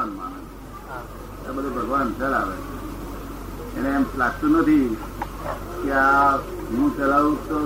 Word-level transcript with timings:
ભગવાન 0.00 0.16
માને 0.16 0.40
આ 1.48 1.52
બધું 1.52 1.74
ભગવાન 1.74 2.08
ચલાવે 2.18 2.56
એને 3.76 3.88
એમ 3.88 4.04
લાગતું 4.16 4.50
નથી 4.50 4.96
કે 5.82 5.92
આ 5.92 6.36
હું 6.70 6.96
ચલાવું 6.96 7.48
તો 7.48 7.56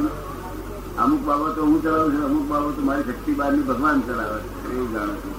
અમુક 0.99 1.21
બાબતો 1.21 1.63
હું 1.63 1.83
ચલાવું 1.83 2.13
છું 2.13 2.25
અમુક 2.25 2.47
બાબતો 2.47 2.83
મારી 2.83 3.03
શક્તિ 3.03 3.33
બહારની 3.35 3.63
ભગવાન 3.63 4.01
ચલાવે 4.01 4.41
છે. 4.41 4.73
એવું 4.73 4.93
જાણું 4.93 5.17
છું. 5.17 5.35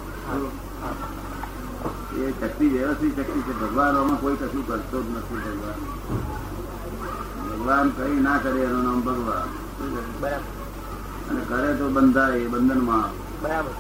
એ 2.22 2.32
શક્તિ 2.32 2.66
વ્યવસ્થિત 2.68 3.20
શક્તિ 3.20 3.40
છે. 3.42 3.54
ભગવાન 3.60 3.96
આમાં 3.96 4.22
કોઈ 4.22 4.36
કશું 4.36 4.68
કરતો 4.68 5.04
જ 5.04 5.06
નથી 5.10 5.36
ભગવાન. 5.36 5.80
ભગવાન 7.50 7.90
કઈ 7.90 8.20
ના 8.20 8.38
કરે 8.38 8.60
એનું 8.62 8.84
નામ 8.84 9.02
ભગવાન. 9.02 9.48
અને 11.30 11.42
કરે 11.50 11.76
તો 11.76 11.90
બંધાય 11.90 12.38
એ 12.38 12.48
બંધનમાં. 12.48 13.08
બરાબર. 13.42 13.72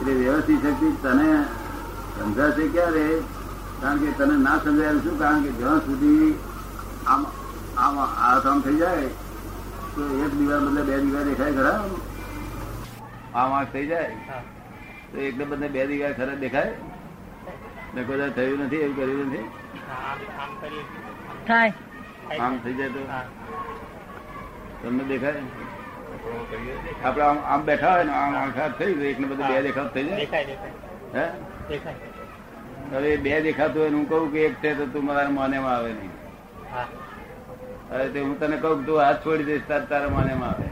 એટલે 0.00 0.12
વ્યવસ્થિત 0.14 0.66
શક્તિ 0.66 0.88
તને 1.02 1.44
સમજાશે 2.20 2.64
ક્યારે? 2.76 3.06
કારણ 3.80 3.98
કે 4.04 4.10
તને 4.20 4.36
ના 4.46 4.58
સમજાય 4.64 4.92
શું? 5.06 5.18
કારણ 5.24 5.42
કે 5.44 5.50
જ્યાં 5.58 5.80
સુધી 5.88 6.30
આમ 7.14 7.22
આમ 7.84 7.98
આ 8.04 8.30
કામ 8.46 8.62
થઈ 8.68 8.78
જાય 8.82 9.08
તો 9.94 10.02
એક 10.24 10.32
દિવાર 10.38 10.60
બદલે 10.66 10.82
બે 10.88 10.94
દિવાર 11.04 11.24
દેખાય 11.30 11.52
ખરા? 11.58 11.78
આમ 13.34 13.50
આંખ 13.58 13.72
થઈ 13.76 13.86
જાય 13.92 14.10
હા. 14.28 14.42
તો 15.12 15.16
એકને 15.28 15.44
બદલે 15.52 15.68
બે 15.76 15.86
દિવાર 15.92 16.12
ખરા 16.20 16.36
દેખાય? 16.44 16.72
ને 17.94 18.00
કદાચ 18.08 18.32
થયું 18.38 18.60
નથી 18.66 18.82
એવું 18.84 18.94
કર્યું 18.96 19.26
નથી? 19.28 19.46
થાય 21.46 21.72
થાય. 22.28 22.40
આમ 22.44 22.54
થઈ 22.64 22.74
જાય 22.74 22.90
તો? 22.90 23.02
તમને 24.82 25.04
દેખાય? 25.04 25.42
આપડે 27.04 27.22
આમ 27.22 27.38
આમ 27.54 27.60
બેઠા 27.70 27.92
હોય 27.94 28.04
ને 28.04 28.14
આમ 28.20 28.34
આખા 28.44 28.68
થઈ 28.78 28.92
ગયું 28.94 29.10
એક 29.12 29.18
ને 29.24 29.26
બધું 29.26 29.46
બે 29.54 29.62
દેખાવ 29.68 29.88
થઈ 29.96 30.06
જાય? 30.08 30.20
દેખાય 30.22 30.46
દેખાય. 30.46 30.74
હે? 31.14 31.26
દેખાય. 31.68 32.09
હવે 32.92 33.16
બે 33.16 33.40
દેખાતું 33.40 33.82
હોય 33.82 33.90
હું 33.90 34.08
કહું 34.08 34.32
કે 34.32 34.38
એક 34.44 34.54
છે 34.62 34.74
તો 34.74 34.84
તું 34.86 35.04
મારા 35.04 35.30
માનેમાં 35.30 35.74
આવે 35.74 35.90
નહીં. 35.92 36.12
હવે 37.90 38.08
તે 38.08 38.20
હું 38.20 38.38
તને 38.40 38.56
કહું 38.56 38.86
તું 38.86 39.00
હાથ 39.00 39.26
છોડી 39.26 39.44
દઈશ 39.44 39.66
તાર 39.68 39.80
તારા 39.90 40.08
માનેમાં 40.08 40.48
આવે. 40.48 40.66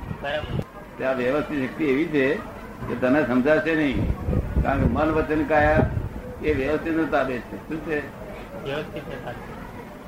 ત્યાં 0.96 1.16
વ્યવસ્થિત 1.16 1.60
શક્તિ 1.64 1.84
એવી 1.84 2.06
છે 2.06 2.26
કે 2.88 2.94
તને 2.94 3.20
સમજાશે 3.26 3.74
નહીં. 3.74 4.00
કારણ 4.62 4.80
કે 4.80 4.86
મન 4.86 5.12
વચન 5.18 5.44
કાયા 5.44 5.86
એ 6.42 6.52
વ્યવસ્થિતનું 6.52 7.10
તાબે 7.10 7.36
છે. 7.38 7.56
શું 7.68 7.84
છે. 7.86 8.02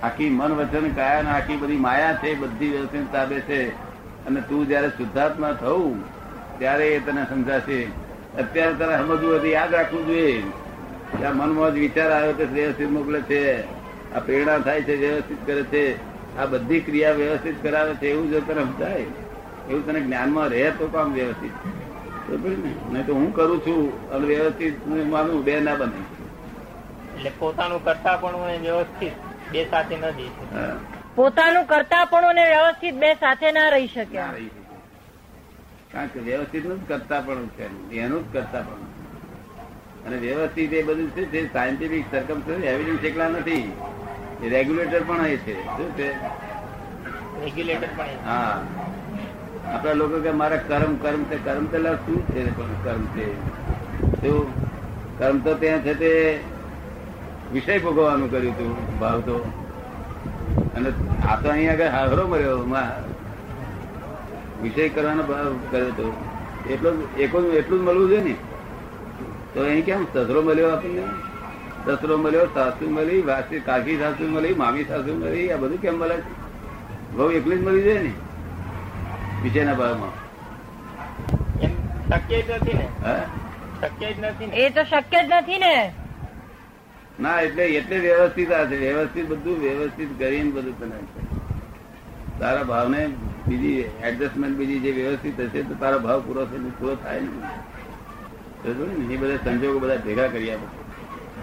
આખી 0.02 0.30
મન 0.30 0.52
વચન 0.52 0.88
કાયા 0.94 1.22
ને 1.22 1.30
આખી 1.30 1.56
બધી 1.56 1.76
માયા 1.76 2.14
છે 2.14 2.34
બધી 2.34 2.70
વ્યવસ્થિત 2.70 3.12
તાબે 3.12 3.40
છે. 3.40 3.60
અને 4.26 4.40
તું 4.40 4.66
જયારે 4.68 4.88
શુદ્ધાત્મા 4.88 5.52
થવું 5.52 6.02
ત્યારે 6.58 6.88
એ 6.88 6.98
તને 7.00 7.22
સમજાશે. 7.24 7.78
અત્યારે 8.38 8.74
તને 8.74 8.98
સમજવું 8.98 9.38
હતી 9.38 9.50
યાદ 9.50 9.74
રાખવું 9.74 10.06
જોઈએ. 10.06 10.42
આ 11.18 11.32
મનમાં 11.32 11.74
જ 11.74 11.78
વિચાર 11.78 12.10
આવ્યો 12.12 12.34
કે 12.38 12.44
વ્યવસ્થિત 12.44 12.90
મોકલે 12.90 13.20
છે. 13.30 13.40
આ 14.14 14.20
પ્રેરણા 14.20 14.58
થાય 14.58 14.82
છે 14.82 14.94
વ્યવસ્થિત 14.96 15.40
કરે 15.46 15.62
છે. 15.72 15.84
આ 16.38 16.46
બધી 16.46 16.80
ક્રિયા 16.80 17.12
વ્યવસ્થિત 17.12 17.56
કરાવે 17.62 17.94
છે 17.94 18.06
એવું 18.12 18.30
જો 18.30 18.40
તને 18.40 18.62
સમજાય 18.62 19.06
એવું 19.68 19.82
તને 19.86 20.00
જ્ઞાનમાં 20.00 20.48
રહે 20.48 20.70
તો 20.78 20.86
કામ 20.94 21.12
વ્યવસ્થિત 21.12 21.54
નહીં 22.92 23.06
તો 23.06 23.14
હું 23.14 23.34
કરું 23.34 23.60
છું 23.66 23.80
અને 24.12 24.26
વ્યવસ્થિત 24.26 24.86
માનું 24.86 25.44
બે 25.44 25.60
ના 25.60 25.74
બને. 25.74 26.00
એટલે 27.16 27.30
પોતાનું 27.38 27.84
કરતા 27.84 28.16
પણ 28.16 28.62
વ્યવસ્થિત 28.66 29.14
બે 29.52 29.64
સાથે 29.70 29.94
ન 29.96 30.04
જઈ 30.10 30.28
શકે. 30.28 30.62
પોતાનું 31.16 31.64
કરતા 31.66 32.04
પણ 32.04 32.34
ને 32.34 32.44
વ્યવસ્થિત 32.44 32.94
બે 32.94 33.10
સાથે 33.14 33.52
ના 33.52 33.68
રહી 33.68 33.88
શકે 33.88 34.18
ના 34.18 34.30
રહી 34.30 34.46
શકે. 34.46 34.62
કારણ 35.92 36.06
કે 36.06 36.20
વ્યવસ્થિતનું 36.20 36.78
જ 36.80 36.88
કરતા 36.88 37.20
પણ 37.20 37.46
છે. 37.56 37.66
એનું 37.96 38.22
જ 38.24 38.32
કરતા 38.32 38.62
પણ 38.62 38.89
અને 40.06 40.16
વ્યવસ્થિત 40.16 40.72
એ 40.72 40.82
બધું 40.82 41.08
શું 41.08 41.26
છે? 41.26 41.52
સાયન્ટિફિક 41.52 42.04
સરકમ 42.10 42.52
એવિડન્સ 42.52 43.04
એકલા 43.04 43.28
નથી. 43.28 43.72
રેગ્યુલેટર 44.42 45.02
પણ 45.02 45.26
એ 45.26 45.36
છે. 45.36 45.66
શું 45.66 45.90
છે? 45.98 46.12
રેગ્યુલેટર 47.44 47.88
પણ 47.96 48.04
હા. 48.26 48.62
આપડા 49.66 49.92
લોકો 49.92 50.20
કે 50.20 50.30
મારા 50.30 50.56
કર્મ 50.56 50.94
કર્મ 50.96 51.24
છે. 51.24 51.44
કર્મ 51.44 51.66
પેલા 51.66 51.94
શું 51.94 52.28
છે? 52.28 52.44
કર્મ 52.84 53.04
છે. 53.06 53.34
શું 54.20 54.52
કર્મ 55.18 55.38
તો 55.38 55.54
ત્યાં 55.54 55.80
છે 55.80 55.94
તે 55.94 56.40
વિષય 57.52 57.78
ભોગવવાનું 57.78 58.30
કર્યું 58.30 58.52
હતું 58.52 58.98
ભાવ 58.98 59.20
તો. 59.20 59.52
અને 60.76 60.90
આ 61.28 61.40
તો 61.40 61.48
અહીંયા 61.48 61.72
આગળ 61.72 61.88
હાહરો 61.88 62.26
મર્યો 62.28 62.58
વિષય 64.62 64.88
કરવાનો 64.88 65.22
ભાવ 65.22 65.56
કર્યો 65.70 65.86
હતો 65.86 66.12
એટલો 66.70 66.90
એકો 67.18 67.42
એટલું 67.42 67.78
જ 67.80 67.82
મળવું 67.82 68.08
જોઈએ 68.08 68.24
ને. 68.24 68.34
તો 69.54 69.64
એ 69.64 69.82
કેમ? 69.82 70.06
સસરો 70.06 70.42
મળ્યો 70.42 70.70
આપણને? 70.70 71.04
સસરો 71.84 72.18
મળ્યો 72.18 72.46
સાસુ 72.54 72.90
મળી 72.90 73.22
વાસી 73.22 73.60
કાકી 73.60 73.98
સાસુ 73.98 74.28
મળી 74.28 74.54
મામી 74.54 74.84
સાસુ 74.84 75.14
મળી 75.14 75.52
આ 75.52 75.56
બધું 75.56 75.80
કેમ 75.80 75.96
મળે? 75.96 76.14
છે 76.14 76.32
બહુ 77.12 77.30
એકલી 77.30 77.56
જ 77.56 77.62
મળી 77.62 77.84
જાય 77.84 78.02
ને? 78.02 78.12
વિજયના 79.42 79.74
ભાવમાં. 79.74 80.12
એમ 81.60 81.72
શક્ય 82.08 82.42
જ 82.42 82.50
નથી 82.52 82.74
ને? 82.74 82.86
હા? 83.02 83.24
શક્ય 83.80 84.12
જ 84.12 84.18
નથી 84.20 84.46
ને? 84.46 84.56
એ 84.56 84.70
તો 84.70 84.84
શક્ય 84.84 85.20
જ 85.22 85.32
નથી 85.42 85.58
ને. 85.58 85.94
ના 87.18 87.40
એટલે 87.40 87.64
એટલે 87.64 87.98
વ્યવસ્થિત 87.98 88.50
આ 88.50 88.66
છે. 88.66 88.76
વ્યવસ્થિત 88.76 89.26
બધું 89.26 89.60
વ્યવસ્થિત 89.60 90.18
કરીને 90.18 90.50
બધું 90.50 90.74
તને 90.78 90.96
છે. 91.12 91.20
તારા 92.38 92.64
ભાવને 92.64 93.00
બીજી 93.46 93.86
એડજસ્ટમેન્ટ 94.02 94.56
બીજી 94.56 94.80
જે 94.80 94.92
વ્યવસ્થિત 94.92 95.40
હશે 95.40 95.62
તો 95.62 95.74
તારો 95.74 95.98
ભાવ 95.98 96.20
પૂરો 96.22 96.44
થઈને 96.44 96.70
પૂરો 96.78 96.94
થાય 96.94 97.20
ને? 97.20 97.30
એ 98.64 99.16
બધા 99.16 99.36
સંજોગો 99.36 99.78
બધા 99.78 99.96
ભેગા 99.96 100.26
કરી 100.26 100.50
આપે 100.50 100.66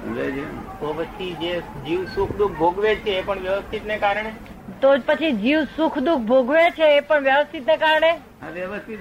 સમજાય 0.02 0.32
છે? 0.32 0.46
તો 0.80 0.94
પછી 0.94 1.34
જે 1.34 1.60
જીવ 1.60 2.06
સુખ 2.16 2.36
દુઃખ 2.36 2.52
ભોગવે 2.52 2.96
છે 2.96 3.10
એ 3.10 3.22
પણ 3.22 3.40
વ્યવસ્થિત 3.40 3.86
ને 3.86 3.98
કારણે? 3.98 4.32
તો 4.82 4.98
પછી 5.06 5.32
જીવ 5.32 5.64
સુખ 5.64 5.98
દુઃખ 5.98 6.20
ભોગવે 6.20 6.70
છે 6.72 6.98
એ 6.98 7.00
પણ 7.00 7.20
વ્યવસ્થિત 7.20 7.68
ને 7.68 7.78
કારણે? 7.78 8.12
આ 8.44 8.50
વ્યવસ્થિત 8.54 9.00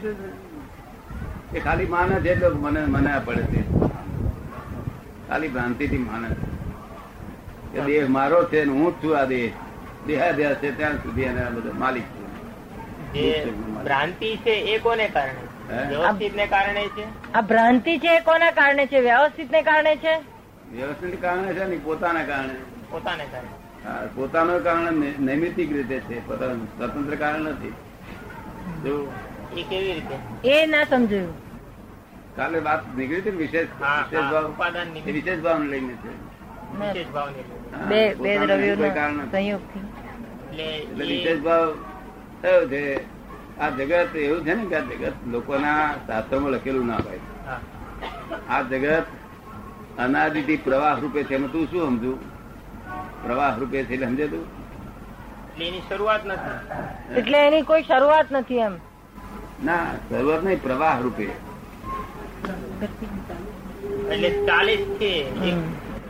એ 1.55 1.61
ખાલી 1.61 1.87
માને 1.87 2.21
છે 2.21 2.31
એટલે 2.31 2.49
મને 2.49 2.81
મને 2.81 3.21
પડે 3.25 3.43
છે. 3.43 3.63
ખાલી 5.29 5.49
ભ્રાંતિથી 5.49 5.99
માને 5.99 6.29
એ 7.75 7.81
દેહ 7.81 8.09
મારો 8.09 8.45
છે 8.45 8.65
ને 8.65 8.73
હું 8.73 8.93
જ 8.93 9.05
છું 9.05 9.19
આ 9.19 9.25
દેહ. 9.25 9.53
દેહાદ્યાસ 10.07 10.57
છે 10.57 10.77
ત્યાં 10.77 10.97
સુધી 11.03 11.23
એના 11.23 11.51
બધા 11.51 11.73
માલિક 11.73 12.03
છે. 13.13 13.53
ભ્રાંતિ 13.85 14.37
છે 14.37 14.51
એ 14.51 14.79
કોને 14.79 15.09
કારણે? 15.09 15.56
વ્યવસ્થિત 15.69 16.37
ને 16.37 16.47
કારણે 16.47 16.89
છે? 16.97 17.05
આ 17.35 17.41
ભ્રાંતિ 17.43 17.99
છે 17.99 18.17
એ 18.17 18.21
કોના 18.21 18.51
કારણે 18.51 18.87
છે? 18.87 19.01
વ્યવસ્થિત 19.01 19.51
ને 19.51 19.63
કારણે 19.63 19.97
છે? 19.97 20.15
વ્યવસ્થિત 20.73 21.23
કારણે 21.23 21.55
છે 21.55 21.65
ને 21.65 21.77
પોતાના 21.77 22.25
કારણે. 22.25 22.55
પોતાને 22.91 23.25
કારણે. 23.25 23.51
પોતાનો 23.85 24.09
પોતાનું 24.15 24.63
કારણ 24.63 25.03
નૈમિતિક 25.19 25.73
રીતે 25.73 26.01
છે 26.01 26.21
પોતાનું. 26.29 26.69
સ્વતંત્ર 26.79 27.17
કારણ 27.17 27.41
નથી. 27.41 27.75
જો 28.85 29.13
એ 29.57 29.63
કેવી 29.63 29.93
રીતે? 29.93 30.17
એ 30.45 30.67
ના 30.67 30.85
સમજાયું. 30.85 31.35
કાલે 32.37 32.59
વાત 32.61 32.83
નીકળી 32.97 33.21
હતી 33.21 33.31
વિશેષ 33.31 33.69
વિશેષ 34.13 34.31
ભાવ. 34.31 34.47
વિશેષ 35.05 35.41
ભાવ 35.41 35.63
લઈને 35.63 35.95
છે. 36.05 36.13
વિશેષ 36.79 37.09
ભાવને 37.09 37.43
બે 37.89 38.01
બે 38.15 38.39
દ્રવ્યો 38.39 38.95
કારણ 38.95 39.21
સંયોગ 39.31 39.63
એટલે 40.53 41.05
વિશેષ 41.05 41.41
ભાવ 41.41 41.77
થયો 42.43 42.65
છે. 42.69 43.16
આ 43.61 43.71
જગત 43.71 44.17
એવું 44.17 44.45
છે 44.45 44.55
ને 44.55 44.65
કે 44.71 44.77
આ 44.77 44.81
જગત 44.81 45.15
લોકોના 45.33 45.95
શાસ્ત્રોમાં 46.07 46.53
લખેલું 46.53 46.87
ના 46.87 46.97
હોય. 46.97 47.21
આ 48.51 48.63
જગત 48.63 49.07
અનાદિથી 49.99 50.57
પ્રવાહ 50.57 51.01
રૂપે 51.01 51.25
છે. 51.25 51.35
એમાં 51.35 51.53
તું 51.53 51.71
શું 51.71 51.87
સમજુ? 51.87 52.13
પ્રવાહ 53.23 53.59
રૂપે 53.59 53.85
છે 53.85 53.95
એટલે 53.95 54.07
સમજે 54.07 54.29
તું? 54.29 54.45
એની 55.61 55.83
શરૂઆત 55.89 56.23
નથી. 56.27 56.59
એટલે 57.17 57.39
એની 57.47 57.63
કોઈ 57.63 57.83
શરૂઆત 57.83 58.31
નથી 58.31 58.59
એમ. 58.59 58.75
ના 59.65 59.87
શરૂઆત 60.09 60.43
નહીં 60.45 60.63
પ્રવાહ 60.63 61.01
રૂપે. 61.01 61.27
એટલે 64.11 64.31
ચાલે 64.47 64.77
છે. 64.77 65.13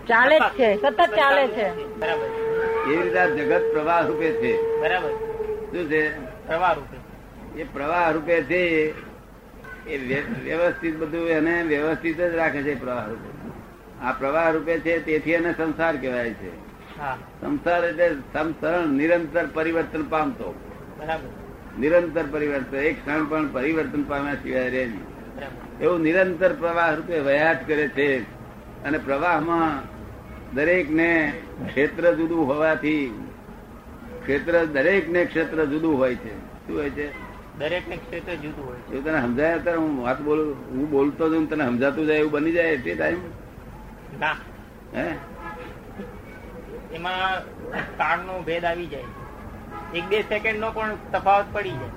ચાલે 0.08 0.38
છે. 0.56 0.68
સતત 0.76 1.00
ચાલે 1.16 1.48
છે. 1.48 1.66
બરાબર. 2.00 2.28
એવી 2.86 3.02
રીતે 3.02 3.18
આ 3.18 3.26
જગત 3.26 3.62
પ્રવાહ 3.72 4.06
રૂપે 4.06 4.28
છે. 4.32 4.80
બરાબર. 4.80 5.10
શું 5.72 5.88
છે? 5.88 6.02
પ્રવાહ 6.46 6.74
રૂપે. 6.74 7.05
એ 7.56 7.64
પ્રવાહ 7.64 8.10
રૂપે 8.10 8.42
છે 8.42 8.62
એ 9.88 9.96
વ્યવસ્થિત 10.44 10.96
બધું 10.96 11.28
એને 11.28 11.62
વ્યવસ્થિત 11.62 12.16
જ 12.16 12.20
રાખે 12.20 12.62
છે 12.62 12.80
પ્રવાહ 12.80 13.06
રૂપે. 13.06 13.30
આ 14.04 14.12
પ્રવાહ 14.12 14.50
રૂપે 14.50 14.78
છે 14.78 15.04
તેથી 15.04 15.32
એને 15.32 15.52
સંસાર 15.52 15.96
કહેવાય 15.96 16.30
છે. 16.30 16.50
સંસાર 17.40 17.84
એટલે 17.84 18.14
સમસરણ 18.32 18.88
નિરંતર 18.88 19.46
પરિવર્તન 19.54 20.02
પામતો. 20.02 20.54
નિરંતર 21.80 22.24
પરિવર્તન 22.30 22.76
એક 22.76 23.06
ક્ષણ 23.06 23.24
પણ 23.24 23.48
પરિવર્તન 23.48 24.02
પામ્યા 24.02 24.34
સિવાય 24.34 24.70
રહે 24.70 24.88
એવું 25.80 26.00
નિરંતર 26.00 26.52
પ્રવાહ 26.52 26.94
રૂપે 26.94 27.18
વયાટ 27.18 27.66
કરે 27.66 27.88
છે. 27.88 28.22
અને 28.84 28.98
પ્રવાહમાં 28.98 29.82
દરેક 30.54 30.90
ને 30.90 31.32
ક્ષેત્ર 31.66 32.12
જુદું 32.12 32.46
હોવાથી 32.46 33.28
ક્ષેત્ર 34.22 34.64
દરેક 34.64 35.10
ને 35.10 35.24
ક્ષેત્ર 35.24 35.64
જુદું 35.64 35.98
હોય 35.98 36.14
છે. 36.14 36.34
શું 36.66 36.76
હોય 36.78 36.90
છે? 36.90 37.25
દરેક 37.58 37.88
ને 37.88 37.96
ક્ષેત્ર 37.96 38.34
જુદું 38.34 38.66
હોય 38.66 38.78
છે. 38.90 39.00
તને 39.00 39.20
સમજાય? 39.20 39.54
અત્યારે 39.54 39.78
હું 39.78 40.02
વાત 40.02 40.20
બોલું 40.20 40.56
હું 40.70 40.90
બોલતો 40.90 41.28
જ 41.28 41.48
તને 41.48 41.64
સમજાતું 41.66 42.06
જાય 42.06 42.18
એવું 42.18 42.32
બની 42.32 42.52
જાય 42.52 42.76
તે 42.76 42.94
ટાઈમ 42.94 43.20
ના. 44.20 44.36
હે? 44.94 45.06
એમાં 46.92 47.42
કાળનો 47.98 48.42
ભેદ 48.42 48.64
આવી 48.64 48.86
જાય 48.86 49.08
એક 49.94 50.04
બે 50.08 50.22
સેકન્ડ 50.22 50.58
નો 50.58 50.70
પણ 50.70 50.92
તફાવત 51.12 51.46
પડી 51.52 51.70
જાય. 51.70 51.90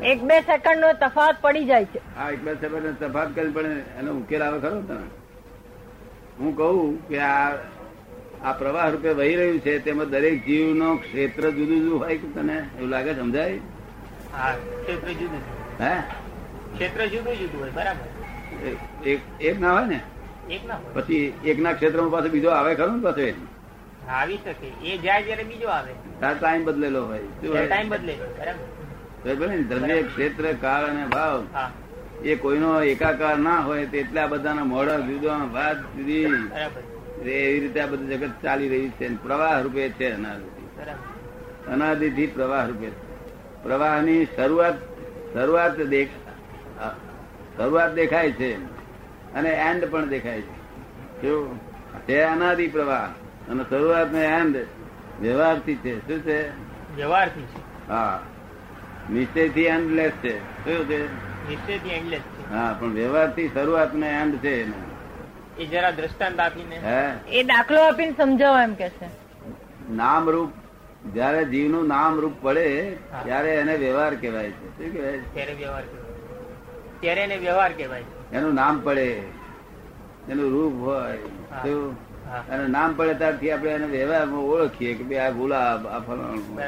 છે? 0.00 0.06
એક 0.06 0.22
બે 0.22 0.40
સેકન્ડ 0.40 0.78
નો 0.78 0.92
તફાવત 0.92 1.36
પડી 1.40 1.64
જાય 1.64 1.84
છે. 1.84 2.00
આ 2.16 2.30
એક 2.30 2.40
બે 2.40 2.54
સેકન્ડ 2.54 2.96
તફાવત 3.00 3.34
કરી 3.34 3.50
પણ 3.50 3.78
એનો 3.98 4.12
ઉકેલ 4.12 4.42
આવે 4.42 4.58
ખરો 4.60 4.80
તને? 4.80 4.96
હું 6.38 6.56
કહું 6.56 7.08
કે 7.08 7.18
આ 7.18 7.52
આ 8.44 8.52
પ્રવાહ 8.52 8.90
રૂપે 8.90 9.10
વહી 9.12 9.36
રહ્યું 9.36 9.60
છે 9.60 9.78
તેમાં 9.78 10.10
દરેક 10.10 10.44
જીવનો 10.46 10.96
ક્ષેત્ર 10.96 11.50
જુદું 11.50 11.78
જુદું 11.78 11.98
હોય 11.98 12.18
તને? 12.34 12.58
એવું 12.78 12.90
લાગે 12.90 13.14
સમજાય? 13.14 13.54
હા 13.54 13.73
ક્ષેત્ર 14.34 15.08
જુદું 15.08 15.18
જુદું. 15.18 15.84
હે? 15.84 16.00
ક્ષેત્ર 16.74 17.06
જુદું 17.06 17.38
જુદું 17.38 17.60
હોય 17.60 17.70
બરાબર. 17.70 18.06
એક 19.40 19.60
ના 19.60 19.72
હોય 19.72 19.86
ને? 19.86 20.00
એક 20.50 20.66
ના 20.66 20.74
હોય. 20.74 20.94
પછી 20.94 21.32
એકના 21.44 21.72
ક્ષેત્રમાં 21.72 22.10
પાછો 22.10 22.28
બીજો 22.28 22.50
આવે 22.50 22.74
ખરો 22.74 22.96
ને 22.96 23.02
પાછો 23.02 23.20
આવી 24.10 24.36
શકે. 24.36 24.66
એ 24.66 24.98
જાય 24.98 25.22
જયારે 25.22 25.42
બીજો 25.42 25.68
આવે. 25.68 25.92
તાર 26.20 26.34
ટાઈમ 26.40 26.64
બદલેલો 26.64 27.04
હોય. 27.04 27.18
શું 27.18 27.40
ત્યારે 27.40 27.58
હોય? 27.58 27.68
ટાઈમ 27.68 27.88
બદલે 27.88 28.14
બરાબર. 28.14 28.64
બરાબર 29.24 29.48
ને? 29.48 29.62
દ્રવ્ય 29.62 30.02
ક્ષેત્ર 30.02 30.52
કાળ 30.52 30.84
અને 30.84 31.06
ભાવ. 31.06 31.44
એ 32.24 32.36
કોઈનો 32.36 32.82
એકાકાર 32.82 33.38
ના 33.38 33.60
હોય 33.60 33.86
તેટલા 33.86 34.26
બધાના 34.26 34.64
મોડા 34.64 34.98
જુદા 34.98 35.36
ભાત 35.36 35.76
જુદી. 35.96 36.24
એવી 37.24 37.60
રીતે 37.60 37.80
આ 37.80 37.86
બધું 37.86 38.10
જગત 38.10 38.30
ચાલી 38.42 38.68
રહ્યું 38.68 38.90
છે 38.90 39.22
પ્રવાહ 39.22 39.62
રૂપે 39.62 39.88
છે 39.88 40.12
અનાદિથી. 40.12 40.68
અનાદિથી 41.72 42.26
પ્રવાહ 42.26 42.66
રૂપે 42.66 42.86
છે. 42.86 43.13
પ્રવાહની 43.64 44.24
શરૂઆત 44.36 44.74
શરૂઆત 45.32 45.76
દેખ 45.76 46.08
શરૂઆત 47.56 47.94
દેખાય 47.94 48.32
છે. 48.32 48.54
અને 49.34 49.48
એન્ડ 49.48 49.90
પણ 49.90 50.08
દેખાય 50.08 50.40
છે. 50.40 50.54
કેવું 51.20 51.60
તે 52.06 52.20
અનાદિ 52.22 52.68
પ્રવાહ. 52.68 53.08
અને 53.50 53.64
શરૂઆત 53.70 54.12
ને 54.12 54.24
એન્ડ 54.24 54.56
વ્યવહારથી 55.20 55.74
છે. 55.74 56.08
શું 56.08 56.20
છે? 56.20 56.50
વ્યવહારથી 56.96 57.42
છે. 57.42 57.88
હા. 57.88 58.20
નિશ્ચયથી 59.12 59.62
એન્ડલેસ 59.62 60.12
છે. 60.12 60.38
શું 60.38 60.88
છે? 60.88 61.06
નિશ્ચયથી 61.48 61.88
એન્ડલેસ 61.88 62.20
છે. 62.20 62.50
હા 62.50 62.76
પણ 62.80 62.92
વ્યવહારથી 62.92 63.48
શરૂઆત 63.48 63.94
ને 63.94 64.08
એન્ડ 64.08 64.34
છે 64.34 64.62
એનો. 64.62 64.94
એ 65.58 65.66
જરા 65.66 65.90
દ્રષ્ટાંત 65.90 66.40
આપીને. 66.40 66.78
હે? 66.78 67.30
એ 67.30 67.42
દાખલો 67.42 67.80
આપીને 67.82 68.12
સમજાવો 68.12 68.58
એમ 68.58 68.74
કે 68.74 68.88
છે. 68.88 69.08
નામ 69.92 70.30
રૂપ 70.30 70.52
જયારે 71.12 71.44
જીવનું 71.44 71.86
નામ 71.86 72.20
રૂપ 72.20 72.32
પડે 72.42 72.96
ત્યારે 73.22 73.54
એને 73.54 73.76
વ્યવહાર 73.76 74.14
કહેવાય 74.14 74.50
છે. 74.50 74.78
શું 74.78 74.92
કહેવાય? 74.92 75.18
ત્યારે 75.18 75.54
વ્યવહાર 75.54 75.82
ત્યારે 77.00 77.20
એને 77.20 77.36
વ્યવહાર 77.36 77.72
કહેવાય. 77.72 78.02
એનું 78.32 78.54
નામ 78.54 78.80
પડે. 78.84 79.22
એનું 80.28 80.50
રૂપ 80.50 80.82
હોય. 80.82 81.18
અને 82.50 82.66
નામ 82.66 82.94
પડે 82.96 83.14
ત્યારથી 83.14 83.50
આપણે 83.50 83.70
એને 83.70 83.86
વ્યવહારમાં 83.86 84.40
ઓળખીએ 84.40 84.94
કે 84.94 85.04
ભાઈ 85.04 85.18
આ 85.18 85.30
ગુલાબ 85.30 85.86
આ 85.86 85.98
ફલાણું 85.98 86.58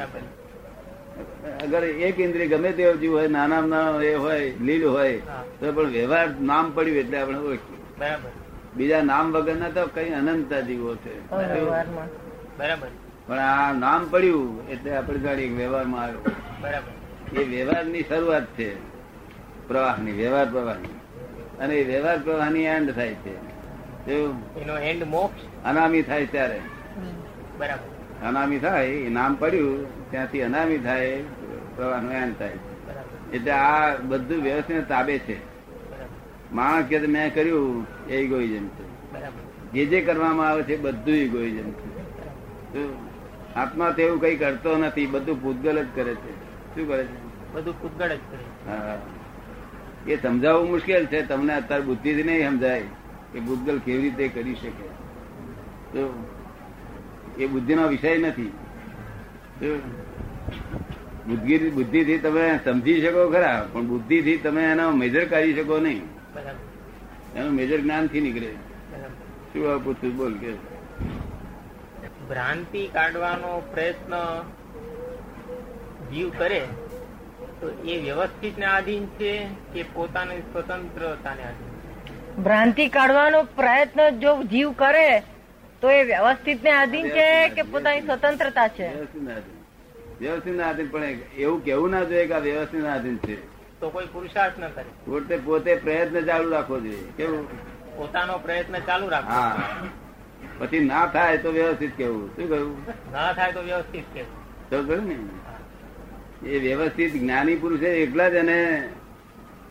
અગર 1.62 1.84
એક 1.84 2.20
ઇન્દ્રિય 2.20 2.46
ગમે 2.46 2.72
તેવો 2.72 2.92
જીવ 2.92 3.12
હોય 3.12 3.28
નાના 3.28 3.60
નાનો 3.60 4.02
એ 4.02 4.14
હોય 4.14 4.52
લીલ 4.60 4.86
હોય 4.86 5.18
તો 5.60 5.72
પણ 5.72 5.82
વ્યવહાર 5.82 6.28
નામ 6.40 6.72
પડ્યું 6.74 6.96
એટલે 6.96 7.20
આપણે 7.20 7.38
ઓળખીએ. 7.38 7.76
બરાબર. 7.98 8.30
બીજા 8.76 9.02
નામ 9.02 9.32
વગરના 9.32 9.68
તો 9.68 9.86
કઈ 9.94 10.10
અનંતતા 10.10 10.60
જીવો 10.60 10.96
છે. 10.96 11.30
બરાબર. 11.30 12.88
પણ 13.26 13.38
આ 13.38 13.72
નામ 13.72 14.08
પડ્યું 14.10 14.68
એટલે 14.68 14.96
આપણે 14.96 15.18
જાણીએ 15.18 15.48
વ્યવહારમાં 15.48 16.02
આવ્યો. 16.02 16.18
બરાબર. 16.60 17.40
એ 17.40 17.44
વ્યવહારની 17.44 18.02
શરૂઆત 18.02 18.46
છે 18.46 18.74
પ્રવાહની 19.68 20.12
વ્યવહાર 20.12 20.50
પ્રવાહની. 20.50 20.88
અને 21.58 21.74
એ 21.74 21.84
વ્યવહાર 21.84 22.18
પ્રવાહની 22.18 22.62
એન્ડ 22.62 22.92
થાય 22.92 23.14
છે. 23.14 23.34
એનો 24.60 24.78
એન્ડ 24.78 25.04
મોક્ષ? 25.04 25.66
અનામી 25.66 26.02
થાય 26.02 26.26
ત્યારે. 26.26 26.60
બરાબર. 27.58 28.28
અનામી 28.28 28.58
થાય 28.58 28.86
એ 28.86 29.08
નામ 29.08 29.34
પડ્યું 29.34 30.10
ત્યાંથી 30.10 30.42
અનામી 30.42 30.78
થાય 30.78 31.22
પ્રવાહનો 31.76 32.12
એન્ડ 32.12 32.34
થાય. 32.38 32.52
એટલે 33.32 33.50
આ 33.50 33.96
બધું 33.96 34.42
વ્યવસ્થિત 34.42 34.88
તાબે 34.88 35.18
છે. 35.18 35.36
માણસ 36.52 36.84
કે 36.84 36.98
મેં 36.98 37.34
કર્યું 37.34 37.86
એ 38.08 38.16
ઇગોઇઝમ 38.16 38.68
છે. 38.68 38.84
જે 39.72 39.86
જે 39.86 40.00
કરવામાં 40.00 40.48
આવે 40.48 40.62
છે 40.62 40.76
બધું 40.76 41.14
ઇગોઇઝમ 41.14 41.70
છે? 41.70 43.05
આત્મા 43.56 43.90
તો 43.90 44.02
એવું 44.02 44.20
કઈ 44.20 44.36
કરતો 44.36 44.76
નથી 44.76 45.06
બધું 45.06 45.42
ભૂતગલ 45.42 45.84
જ 45.84 45.86
કરે 45.94 46.14
છે. 46.14 46.32
શું 46.74 46.88
કરે 46.88 47.04
છે? 47.04 47.52
બધું 47.52 47.74
ભૂતગળ 47.82 48.06
જ 48.06 48.18
કરે 48.30 48.70
હા. 48.70 48.98
એ 50.08 50.16
સમજાવવું 50.16 50.70
મુશ્કેલ 50.70 51.06
છે 51.06 51.22
તમને 51.22 51.54
અત્યારે 51.54 51.82
બુદ્ધિથી 51.82 52.22
નહીં 52.22 52.50
સમજાય 52.50 52.82
કે 53.32 53.40
ભૂતગલ 53.40 53.78
કેવી 53.78 54.02
રીતે 54.02 54.28
કરી 54.28 54.54
શકે. 54.54 54.84
તો 55.92 56.26
એ 57.38 57.46
બુદ્ધિનો 57.46 57.86
વિષય 57.86 58.18
નથી. 58.18 58.52
બુદ્ધિ 61.26 61.70
બુદ્ધિથી 61.70 62.18
તમે 62.18 62.58
સમજી 62.64 63.00
શકો 63.00 63.30
ખરા 63.30 63.68
પણ 63.72 63.86
બુદ્ધિથી 63.86 64.36
તમે 64.36 64.62
એનો 64.64 64.90
મેજર 64.90 65.24
કાઢી 65.24 65.54
શકો 65.54 65.78
નહીં. 65.78 66.02
એનું 67.36 67.52
મેજર 67.52 67.80
જ્ઞાનથી 67.80 68.20
નીકળે. 68.20 68.52
શું 69.52 69.74
આ 69.74 69.78
પૂછું? 69.78 70.16
બોલ 70.16 70.34
કે. 70.34 70.75
ભ્રાંતિ 72.28 72.88
કાઢવાનો 72.92 73.62
પ્રયત્ન 73.74 74.14
જીવ 76.10 76.30
કરે 76.38 76.60
તો 77.60 77.70
એ 77.84 77.98
વ્યવસ્થિત 78.00 78.58
ને 78.58 78.64
આધીન 78.64 79.06
છે 79.06 79.48
કે 79.74 79.82
પોતાની 79.94 80.40
સ્વતંત્રતાને 80.40 81.42
આધીન 81.42 82.42
ભ્રાંતિ 82.42 82.88
કાઢવાનો 82.88 83.42
પ્રયત્ન 83.42 84.18
જો 84.18 84.42
જીવ 84.42 84.72
કરે 84.72 85.22
તો 85.80 85.90
એ 85.90 86.04
વ્યવસ્થિત 86.04 86.62
ને 86.62 86.70
આધીન 86.70 87.08
છે 87.08 87.48
કે 87.48 87.62
પોતાની 87.62 88.00
સ્વતંત્રતા 88.00 88.68
છે? 88.68 88.88
વ્યવસ્થિત 90.20 90.56
ના 90.56 90.68
આધીન. 90.68 90.88
પણ 90.88 91.04
એવું 91.36 91.64
કેવું 91.64 91.90
ના 91.90 92.04
જોઈએ 92.04 92.26
કે 92.26 92.34
વ્યવસ્થિત 92.34 92.82
ના 92.82 92.94
આધીન 92.94 93.16
છે. 93.16 93.36
તો 93.80 93.90
કોઈ 93.90 94.06
પુરુષાર્થ 94.12 94.58
ન 94.58 94.68
કરે. 94.68 94.84
પોતે 95.06 95.36
પોતે 95.36 95.76
પ્રયત્ન 95.76 96.20
ચાલુ 96.20 96.50
રાખવો 96.50 96.80
જોઈએ. 96.80 97.12
કેવું? 97.16 97.46
પોતાનો 97.96 98.38
પ્રયત્ન 98.38 98.78
ચાલુ 98.78 99.08
રાખવો. 99.08 99.88
પછી 100.58 100.84
ના 100.84 101.06
થાય 101.14 101.38
તો 101.38 101.50
વ્યવસ્થિત 101.52 101.92
કેવું? 101.96 102.24
શું 102.36 102.46
કહ્યું? 102.50 102.76
ના 103.12 103.32
થાય 103.32 103.52
તો 103.52 103.62
વ્યવસ્થિત 103.62 104.06
કેવું 104.14 104.36
તો 104.70 104.76
કહ્યું 104.82 105.08
ને. 105.08 105.16
એ 106.50 106.58
વ્યવસ્થિત 106.58 107.12
જ્ઞાની 107.14 107.56
પુરુષે 107.56 107.88
એકલા 108.04 108.28
જ 108.28 108.34
એને 108.42 108.58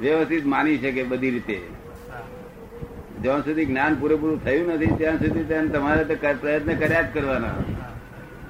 વ્યવસ્થિત 0.02 0.46
માની 0.54 0.78
શકે 0.78 1.04
બધી 1.04 1.34
રીતે. 1.36 1.58
જ્યાં 3.22 3.44
સુધી 3.44 3.66
જ્ઞાન 3.66 3.94
પૂરેપૂરું 3.96 4.40
થયું 4.44 4.68
નથી 4.74 4.96
ત્યાં 5.00 5.18
સુધી 5.20 5.46
તેને 5.52 5.68
તમારે 5.76 6.04
તો 6.10 6.16
પ્રયત્ન 6.42 6.72
કર્યા 6.82 7.02
જ 7.02 7.08
કરવાના. 7.14 7.56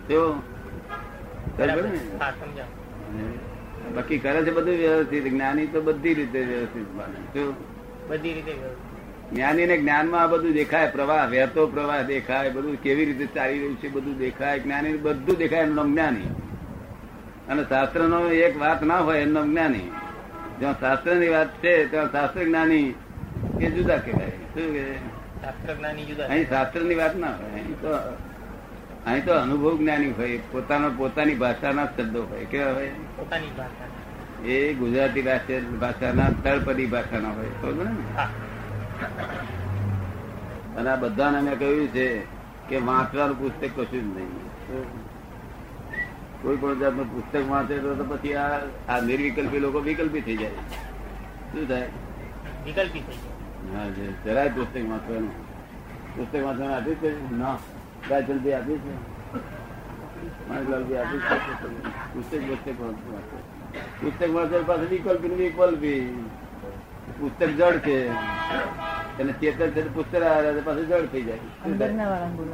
જો 0.09 0.21
બાકી 3.95 4.19
કરે 4.19 4.39
છે 4.45 4.51
બધું 4.57 4.77
વ્યવસ્થિત. 4.83 5.23
જ્ઞાની 5.33 5.67
તો 5.75 5.79
બધી 5.81 6.15
રીતે 6.19 6.39
વ્યવસ્થિત 6.51 6.89
માને. 6.97 7.17
જો 7.35 7.43
બધી 8.09 8.33
રીતે 8.33 8.53
જ્ઞાની 9.33 9.65
ને 9.65 9.77
જ્ઞાનમાં 9.77 10.21
આ 10.21 10.27
બધું 10.27 10.53
દેખાય 10.53 10.91
પ્રવાહ 10.91 11.29
વહેતો 11.29 11.67
પ્રવાહ 11.67 12.01
દેખાય 12.01 12.49
બધું 12.49 12.75
કેવી 12.75 13.05
રીતે 13.05 13.25
ચાલી 13.25 13.59
રહ્યું 13.59 13.75
છે 13.75 13.89
બધું 13.89 14.17
દેખાય 14.17 14.59
જ્ઞાની 14.59 14.97
બધું 14.97 15.37
દેખાય 15.37 15.59
એમનો 15.59 15.83
જ્ઞાની. 15.83 16.27
અને 17.49 17.63
શાસ્ત્ર 17.63 18.01
નો 18.01 18.29
એક 18.29 18.61
વાત 18.61 18.83
ના 18.83 18.97
હોય 18.97 19.19
એમનો 19.19 19.43
જ્ઞાની. 19.43 19.91
જ્યાં 20.59 20.79
શાસ્ત્રની 20.79 21.29
વાત 21.29 21.47
છે 21.47 21.85
ત્યાં 21.85 22.11
શાસ્ત્ર 22.11 22.43
જ્ઞાની 22.43 22.93
એ 23.61 23.71
જુદા 23.71 23.97
કહેવાય. 23.97 24.29
શું 24.29 24.73
કે? 24.73 24.95
શાસ્ત્ર 25.41 25.73
જ્ઞાની 25.73 26.05
જુદા 26.05 26.27
અહીં 26.27 26.49
શાસ્ત્રની 26.49 26.95
વાત 26.95 27.15
ના 27.15 27.27
હોય 27.27 27.51
અહીં 27.51 27.81
તો 27.81 27.89
અહીં 29.05 29.25
તો 29.25 29.33
અનુભવ 29.33 29.77
જ્ઞાની 29.77 30.11
હોય 30.11 30.37
પોતાનો 30.37 30.89
પોતાની 30.97 31.35
ભાષાના 31.35 31.85
શબ્દો 31.85 32.23
હોય. 32.23 32.45
કેવા 32.45 32.71
હોય? 32.71 32.89
પોતાની 33.15 33.47
ભાષા. 33.57 34.47
એ 34.47 34.73
ગુજરાતી 34.73 35.21
ભાષા 35.21 35.59
ભાષાના 35.79 36.29
તળપદી 36.43 36.85
ભાષાના 36.85 37.29
હોય. 37.29 37.45
ખબર 37.61 37.85
ને? 37.85 38.44
અને 40.77 40.89
આ 40.89 40.95
બધાને 40.95 41.41
મેં 41.41 41.59
કહ્યું 41.59 41.87
છે 41.87 42.07
કે 42.69 42.77
વાંચવાનું 42.77 43.37
પુસ્તક 43.39 43.63
કશું 43.75 43.89
જ 43.91 44.17
નહીં. 44.17 44.31
કોઈ 46.41 46.57
પણ 46.57 46.79
જાતનું 46.79 47.07
પુસ્તક 47.13 47.49
વાંચે 47.49 47.77
તો 47.77 47.95
તો 47.95 48.03
પછી 48.03 48.35
આ 48.35 48.59
આ 48.89 49.01
નિર્વિકલ્પી 49.01 49.59
લોકો 49.59 49.79
વિકલ્પી 49.79 50.21
થઈ 50.21 50.37
જાય. 50.37 50.61
શું 51.51 51.67
થાય? 51.67 51.87
વિકલ્પી 52.65 53.03
થઈ 53.07 53.19
જાય. 53.23 53.35
હા 53.73 53.89
છે 53.91 54.05
જરાય 54.25 54.49
પુસ્તક 54.49 54.75
વાંચવાનું 54.89 55.31
પુસ્તક 56.15 56.43
વાંચવાનું 56.43 56.75
આપ્યું 56.75 56.99
છે? 57.01 57.11
ના. 57.37 57.57
ગાયચંદી 58.09 58.53
આપી 58.53 58.79
છે? 58.83 58.93
માણેકલાલજી 60.47 60.97
આપી 60.97 61.21
છે 61.27 61.35
પુસ્તક? 62.13 62.33
પુસ્તક 62.47 62.79
વાંચો 62.79 63.03
પુસ્તક 63.99 64.33
વાંચે 64.33 64.57
પાછું 64.67 64.89
વિકલ્પી 64.89 65.29
ને 65.29 65.35
વિકલ્પી. 65.35 66.03
પુસ્તક 67.19 67.49
જડ 67.59 67.77
છે. 67.77 67.97
અને 69.19 69.31
ચેતન 69.31 69.69
છે 69.69 69.81
પુસ્તક 69.93 70.21
આવે 70.21 70.61
પાછું 70.61 70.87
જડ 70.87 71.05
થઈ 71.11 71.21
જાય. 71.21 71.39
જાણવાનું 71.77 72.49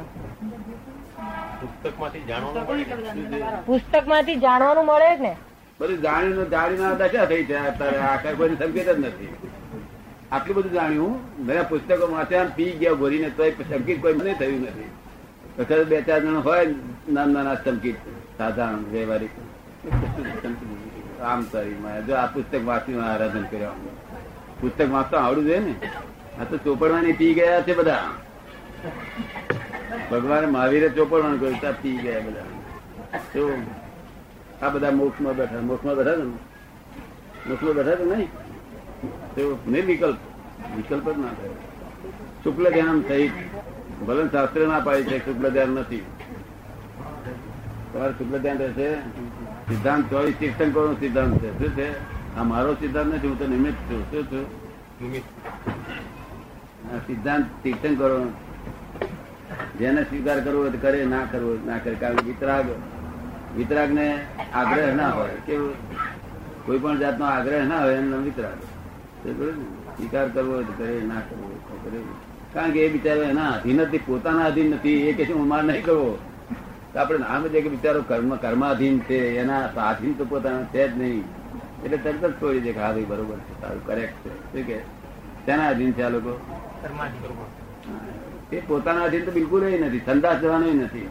પુસ્તકમાંથી 3.66 4.36
જાણવાનું 4.36 4.86
મળે 4.86 5.10
જ 5.16 5.20
ને. 5.20 5.36
બધું 5.80 6.00
જાણીને 6.02 6.44
જાણીને 6.44 6.94
દશા 6.94 7.24
થઈ 7.24 7.44
છે 7.44 7.56
અત્યારે 7.56 7.98
આખા 7.98 8.32
કોઈ 8.32 8.56
સંકેત 8.56 8.88
જ 8.88 8.98
નથી. 8.98 9.36
આટલું 10.32 10.56
બધું 10.56 10.72
જાણ્યું. 10.72 11.12
મેં 11.46 11.68
પુસ્તકો 11.68 12.06
માથે 12.06 12.36
પી 12.56 12.72
ગયા 12.80 12.94
ભરીને 12.94 13.30
તો 13.30 13.42
સંકેત 13.50 14.02
કોઈ 14.02 14.12
મને 14.12 14.34
થયું 14.34 14.60
નથી. 14.62 14.90
વખત 15.58 15.86
બે 15.86 16.02
ચાર 16.02 16.20
જણ 16.20 16.40
હોય 16.40 16.66
નાના 16.66 17.32
નાના 17.32 17.54
સંકેત 17.54 17.96
સાધારણ 18.38 18.84
વ્યવહારિક. 18.90 19.30
આમ 21.22 21.40
સારી 21.52 21.78
માયા. 21.82 22.00
જો 22.00 22.14
આ 22.14 22.26
પુસ્તક 22.26 22.62
વાંચ્યું 22.64 23.04
આરાધન 23.04 23.42
કર્યા 23.42 23.68
પુસ્તક 24.62 24.90
વાંચતો 24.90 25.16
આવડું 25.16 25.44
જોઈએ 25.44 25.58
ને? 25.58 25.74
આ 26.40 26.44
તો 26.44 26.56
ચોપડવાની 26.56 27.12
પી 27.12 27.34
ગયા 27.34 27.62
છે 27.62 27.74
બધા. 27.76 28.04
ભગવાન 30.10 30.50
મહાવીરે 30.50 30.88
ચોપડવાનું 30.88 31.40
કહ્યું 31.40 31.82
પી 31.82 31.96
ગયા 31.96 32.20
બધા. 32.20 32.42
તો 33.18 33.62
આ 34.62 34.68
બધા 34.68 34.90
મોક્ષમાં 34.90 35.36
બેઠા. 35.36 35.60
મોક્ષમાં 35.60 35.96
બેઠા 35.96 36.14
છે 36.14 36.22
મોક્ષમાં 37.48 37.74
બેઠા 37.74 37.94
છે 37.94 38.04
નહીં. 38.04 38.28
તો 39.34 39.58
નિર્વિકલ્પ 39.68 40.16
વિકલ્પ. 40.76 41.10
જ 41.10 41.18
ના 41.18 41.26
થાય. 41.26 41.48
શુક્લ 42.44 42.70
ધ્યાન 42.70 43.02
સહિત. 43.08 43.30
ભલે 44.06 44.28
શાસ્ત્ર 44.28 44.66
ના 44.66 44.80
પાડી 44.80 45.02
છે, 45.02 45.24
શુક્લ 45.24 45.50
ધ્યાન 45.50 45.68
નથી. 45.68 46.06
તમારે 47.92 48.12
શુક્લ 48.12 48.38
ધ્યાન 48.38 48.58
રહેશે? 48.58 48.94
સિદ્ધાંત 49.68 50.10
ચોવીસ 50.10 50.34
તીર્થંકરો 50.40 50.88
નો 50.88 50.94
સિદ્ધાંત 50.94 51.38
છે. 51.38 51.58
શું 51.58 51.76
છે? 51.76 52.21
આ 52.38 52.44
મારો 52.50 52.70
સિદ્ધાંત 52.74 53.14
નથી 53.14 53.28
હું 53.28 53.38
તો 53.38 53.46
નિમિત્ત 53.46 53.78
છું. 53.88 54.00
શું 54.10 54.24
છું 54.30 54.44
સિદ્ધાંત 57.06 57.44
તીર્થંકરો 57.62 58.18
જેને 59.78 60.00
સ્વીકાર 60.02 60.38
કરવો 60.44 60.60
હોય 60.62 60.72
તો 60.74 60.78
કરે 60.84 61.04
ના 61.04 61.24
કરવો 61.32 61.52
ના 61.66 61.78
કરે. 61.84 61.94
કારણ 62.02 62.16
કે 62.16 62.24
વિતરાગ 62.30 62.66
વિતરાગ 63.56 63.90
ને 63.98 64.06
આગ્રહ 64.54 64.90
ના 65.00 65.10
હોય. 65.16 65.36
કેવું? 65.46 65.74
કોઈ 66.66 66.78
પણ 66.78 66.98
જાતનો 66.98 67.24
આગ્રહ 67.26 67.62
ના 67.72 67.80
હોય 67.84 67.94
એમનો 67.94 68.16
વિતરાગ. 68.26 68.58
સ્વીકાર 69.24 70.26
કરવો 70.28 70.52
હોય 70.54 70.76
કરે 70.78 70.94
ના 71.12 71.20
કરવો 71.28 71.78
કરે. 71.84 72.00
કારણ 72.54 72.70
કે 72.70 72.80
એ 72.86 72.88
બિચારો 72.92 73.22
એના 73.34 73.50
અધીન 73.58 73.76
નથી 73.82 74.02
પોતાના 74.06 74.48
અધીન 74.52 74.68
નથી. 74.70 74.96
એ 75.08 75.12
કે 75.12 75.24
હું 75.32 75.46
માર 75.52 75.62
નહીં 75.64 75.84
કરવો. 75.84 76.10
તો 76.92 76.96
આપણે 77.00 77.18
નામ 77.18 77.42
છે 77.52 77.60
કે 77.60 77.68
બિચારો 77.68 78.00
કર્મ 78.08 78.30
કર્માધીન 78.36 78.96
છે. 79.10 79.20
એના 79.44 79.62
આધીન 79.90 80.12
તો 80.18 80.24
પોતાના 80.24 80.64
છે 80.74 80.82
જ 80.88 80.98
નહીં. 81.02 81.24
એટલે 81.84 81.96
તરત 81.96 82.24
જ 82.24 82.32
છોડી 82.32 82.60
દે 82.60 82.72
કે 82.72 82.80
હા 82.80 82.92
ભાઈ 82.92 83.04
બરોબર 83.04 83.36
છે 83.36 83.60
સારું 83.60 83.86
કરેક્ટ 83.86 84.12
છે. 84.12 84.52
શું 84.52 84.66
કે? 84.66 84.78
તેના 85.46 85.68
અધીન 85.68 85.92
છે 85.92 86.02
આ 86.02 86.08
લોકો? 86.08 86.40
એ 88.52 88.60
પોતાના 88.60 89.02
અધીન 89.02 89.24
તો 89.24 89.30
બિલકુલ 89.30 89.64
નથી 89.64 89.98
સંદાસ 89.98 90.36
જવાનો 90.36 90.66
નથી. 90.72 91.08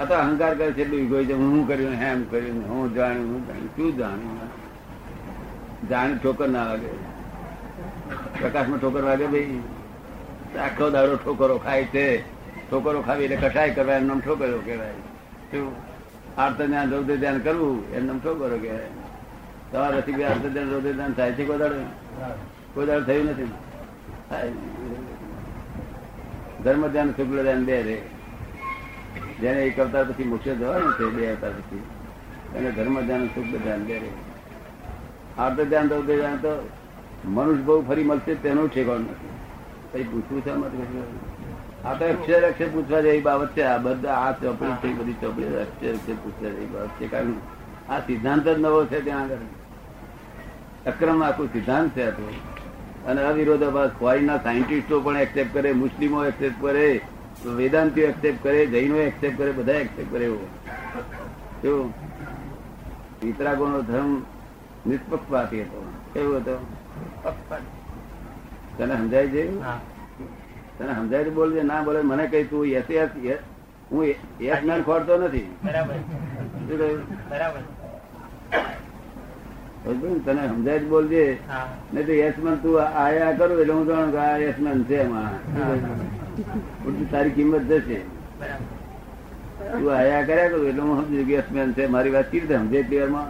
આ 0.00 0.04
તો 0.04 0.14
અહંકાર 0.14 0.54
કરે 0.54 0.72
છે 0.72 0.82
એટલું 0.82 1.00
ઈગોઇઝમ 1.00 1.38
હું 1.38 1.56
શું 1.56 1.68
કર્યું 1.68 1.92
એમ 1.92 2.24
કર્યું 2.24 2.68
હું 2.68 2.94
જાણ્યું 2.94 3.32
હું 3.32 3.46
જાણ્યું 3.46 3.76
શું 3.76 3.96
જાણ્યું? 3.96 4.40
જાણ 5.88 6.18
ઠોકર 6.18 6.48
ના 6.48 6.66
વાગે. 6.66 6.86
પ્રકાશમાં 8.40 8.78
ઠોકર 8.78 9.04
વાગે 9.04 9.26
ભાઈ. 9.26 9.62
આખો 10.60 10.90
દાડો 10.90 11.16
ઠોકરો 11.16 11.58
ખાય 11.58 11.84
છે. 11.84 12.20
ઠોકરો 12.70 13.02
ખાવી 13.02 13.24
એટલે 13.24 13.36
કસાય 13.36 13.70
કરવા 13.70 13.94
એમ 13.94 14.06
નામ 14.06 14.20
ઠોકરો 14.20 14.62
કહેવાય. 14.64 14.92
શું? 15.50 15.72
આર્ત 16.40 16.62
ધ્યાન 16.62 17.38
કરવું 17.38 17.92
એમ 17.92 18.06
નામ 18.06 18.18
ઠોકરો 18.18 18.58
કહેવાય. 18.58 18.86
તમારા 19.72 19.98
રસીભાઈ 19.98 20.30
આર્ત 20.32 20.46
ધ્યાન 20.54 20.70
રૌદ્ર 20.72 20.92
ધ્યાન 20.92 21.12
થાય 21.18 21.32
છે 21.36 21.42
કોઈ 21.44 21.60
દાડો 21.60 23.04
થયું 23.08 23.26
નથી. 23.30 23.52
ધર્મ 26.64 26.82
ધ્યાન 26.88 27.10
શુક્લ 27.16 27.36
ધ્યાન 27.42 27.62
બે 27.68 27.76
રે. 27.88 27.96
જેને 29.40 29.60
એક 29.68 29.78
અવતાર 29.78 30.04
પછી 30.08 30.28
મોક્ષ 30.32 30.48
જવાનું 30.60 30.92
છે, 30.98 31.04
બે 31.16 31.22
અવતાર 31.32 31.52
પછી, 31.58 31.84
એને 32.56 32.68
ધર્મ 32.70 32.96
ધ્યાન 33.06 33.24
શુક્લ 33.34 33.54
ધ્યાન 33.64 33.82
બે 33.90 33.96
રે. 34.02 34.10
આર્ત 35.38 35.58
ધ્યાન 35.60 35.86
રૌદ્ર 35.92 36.14
ધ્યાન 36.20 36.38
તો 36.46 36.52
મનુષ્ય 37.36 37.64
બહુ 37.68 37.74
ફરી 37.88 38.06
મળશે 38.10 38.32
તેનું 38.42 38.68
ઠેકાણ 38.74 39.06
નથી. 39.06 39.32
કઈ 39.92 40.06
પૂછવું 40.10 40.40
છે 40.44 40.50
આપણે 40.50 42.06
અક્ષર 42.12 42.42
અક્ષર 42.50 42.68
પૂછવા 42.74 43.02
જેવી 43.06 43.24
બાબત 43.28 43.50
છે. 43.54 43.62
આ 43.62 43.78
બધા 43.78 44.18
આ 44.24 44.32
ચોપડી 44.42 44.76
છે 44.82 44.88
બધી 44.98 45.18
ચોપડી, 45.22 45.54
અક્ષર 45.64 45.94
અક્ષર 45.94 46.16
પૂછવા 46.24 46.50
જેવી 46.50 46.70
બાબત 46.74 46.92
છે. 46.98 47.06
કારણ 47.14 47.32
આ 47.88 48.00
સિદ્ધાંત 48.10 48.44
જ 48.44 48.58
નવો 48.58 48.80
છે 48.92 48.98
ત્યાં 49.06 49.22
આગળ. 49.22 49.48
અક્રમ 50.86 51.22
આખું 51.22 51.52
સિદ્ધાંત 51.52 51.90
છે 51.90 52.06
આ 52.06 52.10
તો 52.10 52.30
અને 53.06 53.22
અવિરોધાભાસ 53.22 53.90
ફોરીના 54.00 54.36
સાયન્ટિસ્ટો 54.36 55.00
પણ 55.00 55.16
એક્સેપ્ટ 55.16 55.54
કરે 55.54 55.72
મુસ્લિમો 55.72 56.24
એક્સેપ્ટ 56.24 56.62
કરે 56.62 57.00
વેદાંતિઓ 57.46 58.06
એક્સેપ્ટ 58.06 58.42
કરે 58.42 58.66
જૈનો 58.66 58.96
એક્સેપ્ટ 58.96 59.38
કરે 59.38 59.52
બધા 59.52 59.72
એક્સેપ્ટ 59.72 60.12
કરે 60.12 60.24
એવો. 60.24 60.46
કેવું 61.62 61.94
વિતરાગોનો 63.22 63.82
ધર્મ 63.82 64.22
નિષ્પક્ષપાતી 64.86 65.62
હતો. 65.62 65.92
કેવો 66.14 66.36
હતો? 66.36 66.66
તને 68.78 68.96
સમજાય 68.96 69.28
છે? 69.28 69.60
તને 70.78 70.94
સમજાય 70.94 71.24
છે 71.24 71.30
બોલજે 71.30 71.62
ના 71.62 71.82
બોલે 71.82 72.00
મને 72.02 72.26
કઈ 72.26 72.44
તું 72.44 72.66
યસ 72.66 72.90
યસ 72.90 73.10
હું 73.92 74.06
યસ 74.40 74.62
મેન 74.62 74.82
ખોરતો 74.82 75.18
નથી. 75.18 75.56
બરાબર. 75.64 75.94
બરાબર? 77.30 77.79
તને 79.84 80.42
સમજાય 80.48 80.78
બોલજે. 80.78 81.24
નહીં 81.92 82.06
તો 82.06 82.12
યશમન 82.12 82.56
તું 82.62 82.74
આયા 82.82 83.32
કરો 83.38 83.54
એટલે 83.60 83.74
હું 83.74 83.86
જાણું 83.86 84.10
કે 84.12 84.18
આ 84.18 84.36
યશમન 84.46 84.78
છે 84.88 84.98
તારી 87.12 87.34
કિંમત 87.36 87.64
જશે. 87.70 87.98
તું 89.72 89.88
આયા 89.94 90.26
કર્યા 90.28 90.48
કરું 90.48 90.66
એટલે 90.70 90.82
હું 90.82 91.06
સમજુ 91.06 91.22
કે 91.28 91.32
યશમન 91.32 91.72
છે. 91.72 91.86
મારી 91.94 92.12
વાત 92.16 92.26
કેવી 92.32 92.46
રીતે 92.46 92.56
સમજે 92.58 92.82
ક્લિયરમાં 92.82 93.28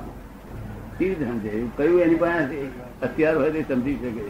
કેવી 0.99 1.15
રીતે 1.15 1.25
સમજે 1.31 1.51
એવું 1.59 1.71
કયું 1.77 2.01
એની 2.07 2.21
પાસે? 2.25 2.59
અત્યાર 3.03 3.37
હોય 3.37 3.51
તે 3.51 3.61
સમજી 3.69 3.97
શકે. 4.03 4.25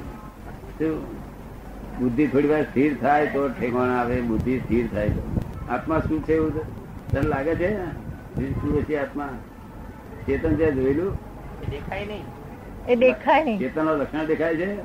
બુદ્ધિ 2.01 2.25
થોડી 2.27 2.51
વાર 2.53 2.63
સ્થિર 2.69 2.93
થાય 3.01 3.27
તો 3.33 3.41
ઠેકાણ 3.49 3.91
આવે 3.97 4.17
બુદ્ધિ 4.29 4.59
સ્થિર 4.61 4.85
થાય 4.93 5.11
તો. 5.17 5.23
આત્મા 5.71 6.01
શું 6.09 6.21
છે 6.27 6.35
એવું 6.35 6.53
તને 7.11 7.21
લાગે 7.33 7.55
છે? 7.55 7.71
શું 8.61 8.85
છે 8.85 8.95
આત્મા? 8.99 9.33
ચેતન 10.27 10.55
છે 10.63 10.67
જોયેલું? 10.79 11.13
દેખાય 11.67 12.07
નહીં? 12.07 12.25
એ 12.89 12.97
દેખાય 12.97 13.45
નહીં. 13.45 13.59
ચેતન 13.59 13.83
લક્ષણ 13.83 14.27
દેખાય 14.27 14.57
છે? 14.57 14.83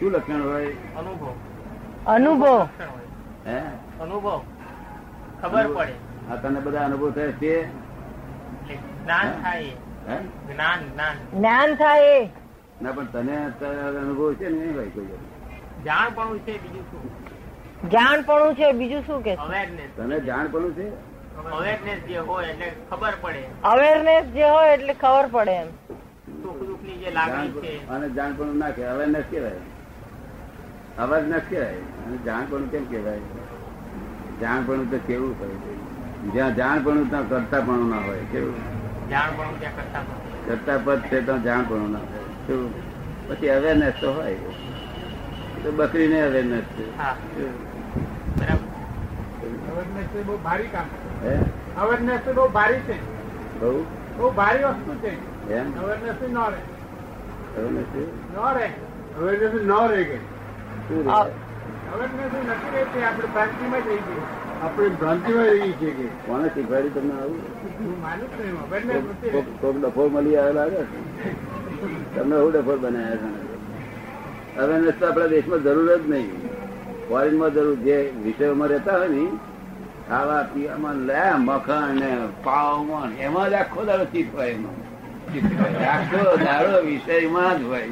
શું 0.00 0.10
લક્ષણ 0.10 0.42
હોય? 0.42 0.66
અનુભવ. 0.66 1.32
અનુભવ. 2.06 2.68
હે? 3.46 3.58
અનુભવ. 4.00 4.42
ખબર 5.42 5.66
પડે. 5.74 5.92
આ 6.30 6.36
તને 6.36 6.60
બધા 6.60 6.84
અનુભવ 6.84 7.10
થાય 7.10 7.32
છે? 7.32 7.68
જ્ઞાન 9.04 9.42
થાય 9.42 9.62
હે? 10.08 10.16
જ્ઞાન 10.52 10.80
જ્ઞાન. 10.92 11.38
જ્ઞાન 11.38 11.74
થાય 11.74 12.30
ના 12.82 12.92
પણ 12.92 13.06
તને 13.06 13.36
અનુભવ 14.00 14.34
છે 14.34 14.48
ને? 14.48 14.72
ભાઈ 14.72 14.90
કોઈ 14.90 15.06
જાણ 15.84 16.10
પણ 16.14 16.38
છે 16.38 16.62
બીજું 16.62 16.82
શું? 16.82 17.90
જાણપણું 17.90 18.54
છે 18.54 18.72
બીજું 18.72 19.06
શું 19.06 19.22
કે 19.22 19.34
અવેરનેસ 19.34 19.90
તને 19.96 20.20
જાણ 20.20 20.48
પણ 20.48 20.72
છે? 20.72 21.07
અવેરનેસ 21.46 21.98
જે 21.98 22.18
હોય 22.18 22.46
એટલે 22.46 22.72
ખબર 22.90 23.12
પડે. 23.20 23.42
અવેરનેસ 23.64 24.24
જે 24.24 24.44
હોય 24.50 24.74
એટલે 24.74 24.94
ખબર 24.94 25.28
પડે 25.32 25.50
એમ. 25.50 25.66
સુખ 26.42 26.62
દુઃખની 26.62 26.92
જે 26.92 27.10
લાગણી 27.10 27.50
છે. 27.50 27.86
જાણ- 27.86 27.96
અને 27.96 28.08
જાણ 28.14 28.32
પણ 28.32 28.46
ના 28.46 28.70
કહેવાય. 28.70 28.94
અવેરનેસ 28.94 29.24
કહેવાય. 29.30 29.52
અવેરનેસ 30.98 31.42
કહેવાય. 31.50 31.74
અને 31.74 32.16
જાણ 32.16 32.44
પણ 32.50 32.66
કેમ 32.66 32.84
કહેવાય? 32.84 33.18
જાણ 34.40 34.64
પણ 34.64 34.84
તો 34.84 34.98
કેવું 35.06 35.36
હોય? 35.38 35.48
જ્યાં 36.30 36.54
જાણ 36.54 36.82
પણ 36.82 37.08
ત્યાં 37.08 37.28
કરતા 37.28 37.60
પણ 37.60 37.90
ના 37.90 37.96
હોય. 37.96 38.18
કેવું? 38.18 38.54
જાણ 39.10 39.30
પણ 39.36 39.58
ત્યાં 39.58 39.76
કરતા 39.76 40.02
કરતા 40.46 40.78
પદ 40.84 41.00
છે 41.00 41.26
તો 41.26 41.38
જાણ 41.38 41.62
પણ 41.62 41.90
ના 41.90 41.98
હોય. 41.98 42.68
પછી 43.28 43.48
અવેરનેસ 43.48 43.92
તો 44.00 44.12
હોય. 44.12 44.34
તો 45.62 45.72
બકરીને 45.72 46.20
અવેરનેસ 46.20 46.62
છે 46.62 46.98
હા 46.98 47.12
શું? 47.12 47.68
બરાબર 48.40 48.56
અવેરનેસ 48.56 49.37
એ 49.37 49.37
બહુ 50.22 50.38
ભારી 50.38 50.66
અવેરનેસ 51.76 52.34
બહુ 52.34 52.48
ભારી 52.48 52.74
છે. 52.74 53.06
બહુ? 53.60 53.84
બહુ 54.16 54.30
ભારી 54.30 54.64
વસ્તુ 54.64 54.94
છે. 54.94 55.48
એમ? 55.52 55.82
અવેરનેસ 55.82 56.30
ન 56.30 56.38
રહે. 56.38 56.58
અવેરનેસ 57.60 57.84
રહે. 58.54 58.66
અવેરનેસ 59.18 59.62
ન 59.62 59.72
રહે 59.72 60.04
કે? 60.04 60.16
શું 60.16 61.04
રે? 61.04 61.10
આ- 61.10 61.24
અવેરનેસ 61.24 62.50
નથી 62.50 62.76
રહેતી 62.76 63.02
આપણે 63.02 63.26
ભ્રાંતિમાં 63.26 63.80
જ 63.80 63.84
ગઈ 63.84 63.98
આપણે 64.62 64.88
ભ્રાંતિમાં 64.88 65.44
રહી 65.44 65.72
છીએ 65.72 65.90
કે? 65.90 66.06
કોને 66.06 66.48
શીખવાડ્યું 66.48 66.94
તમને 66.94 67.20
આવું? 67.20 67.38
હું 67.80 68.02
માનું 68.02 68.38
જ 68.38 68.40
નહીં 68.40 68.94
નથી 68.94 69.30
કોક 69.30 69.32
રહેતી. 69.32 69.58
કોક 69.60 69.80
ડફોર 69.84 70.08
મળી 70.10 70.36
આવેલા 70.36 70.64
લાગે? 70.64 70.76
છે? 70.76 72.16
તમને 72.16 72.36
એવું 72.36 72.52
ડફોર 72.52 72.78
બનાવ્યા 72.78 73.16
છે? 73.16 73.48
અવેરનેસ 74.56 74.92
તો 75.00 75.06
આપણા 75.06 75.26
દેશમાં 75.26 75.62
જરૂર 75.62 75.96
જ 75.96 76.10
નહીં. 76.10 76.47
ફોરેનમાં 77.08 77.54
જરૂર 77.54 77.76
જે 77.76 78.14
વિષયોમાં 78.24 78.68
રહેતા 78.68 78.98
હોય 78.98 79.08
ને, 79.08 79.30
ખાવા 80.08 80.42
પીવામાં 80.42 80.94
લે, 80.94 81.32
મખણ 81.36 81.94
ને 81.94 82.18
પાવમાં 82.44 83.16
એમાં 83.18 83.50
જ 83.50 83.52
આખો 83.52 83.84
દાડો 83.84 84.04
ચીત 84.04 84.34
હોય 84.34 84.50
એમાં. 84.50 84.88
આખો 85.92 86.36
દાડો 86.36 86.80
વિષયમાં 86.80 87.60
જ 87.60 87.62
હોય 87.62 87.88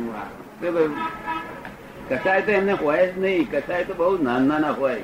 કસાય 2.08 2.42
તો 2.42 2.52
એમને 2.52 2.73
હોય 2.73 3.12
જ 3.12 3.18
નહીં. 3.18 3.50
કસાય 3.50 3.85
તો 3.85 3.94
બહુ 3.94 4.23
નાના 4.23 4.38
નાના 4.38 4.70
હોય. 4.70 5.00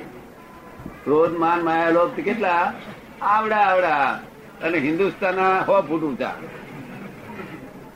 ક્રોધ, 1.03 1.37
માન, 1.37 1.61
માયા, 1.61 1.89
લોભ 1.89 2.11
કેટલા? 2.11 2.73
આવડા 3.21 3.57
આવડા. 3.57 4.19
અને 4.63 4.77
હિન્દુસ્તાન 4.77 5.39
હો 5.39 5.81
ફૂટ 5.81 6.01
ઊંચા. 6.01 6.33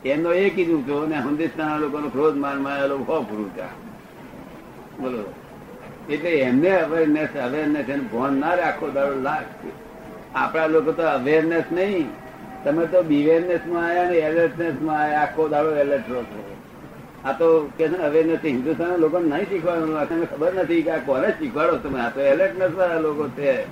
એમનો 0.05 0.33
એક 0.33 0.55
કીધું 0.55 0.79
ઊંચો 0.79 0.97
અને 0.97 1.17
હિન્દુસ્તાન 1.17 1.79
લોકોનો 1.79 2.09
ક્રોધ, 2.09 2.36
માન, 2.36 2.62
માયા 2.62 2.86
લોકો 2.86 3.13
હો 3.13 3.19
ઊંચા. 3.19 3.65
બોલો. 5.01 5.33
એટલે 6.10 6.30
એમને 6.30 6.82
અવેરનેસ 6.82 7.38
અવેરનેસ 7.38 7.90
એનું 7.90 8.12
ભાન 8.12 8.34
ના 8.34 8.54
રાખો, 8.54 8.90
દાડો 8.90 9.22
લાખ 9.22 9.44
આપણા 10.36 10.68
લોકો 10.68 10.92
તો 10.92 11.04
અવેરનેસ 11.04 11.64
નહીં. 11.72 12.10
તમે 12.64 12.86
તો 12.86 13.04
બિવેરનેસમાં 13.04 13.88
આવ્યા 13.88 14.04
ને 14.04 14.16
એલર્ટનેસમાં 14.16 15.02
આયા, 15.02 15.22
આખો 15.22 15.48
દાડો 15.48 15.76
એલર્ટ 15.76 16.10
રહો 16.10 16.24
છો. 16.24 16.56
આ 17.26 17.32
તો 17.32 17.72
કે 17.78 17.88
અવેરનેસ 17.88 18.40
હિન્દુસ્તાન 18.46 18.96
લોકો 18.96 19.20
નહીં 19.20 19.50
શીખવાનું 19.50 20.00
આ 20.00 20.04
તમને 20.04 20.26
ખબર 20.26 20.54
નથી 20.54 20.82
કે 20.82 20.92
આ 20.92 20.98
કોને 20.98 21.30
શીખવાડો 21.30 21.76
તમે? 21.76 22.02
આ 22.02 22.10
તો 22.10 22.20
એલર્ટનેસ 22.22 22.72
વાળા 22.72 23.00
લોકો 23.00 23.28
છે. 23.28 23.68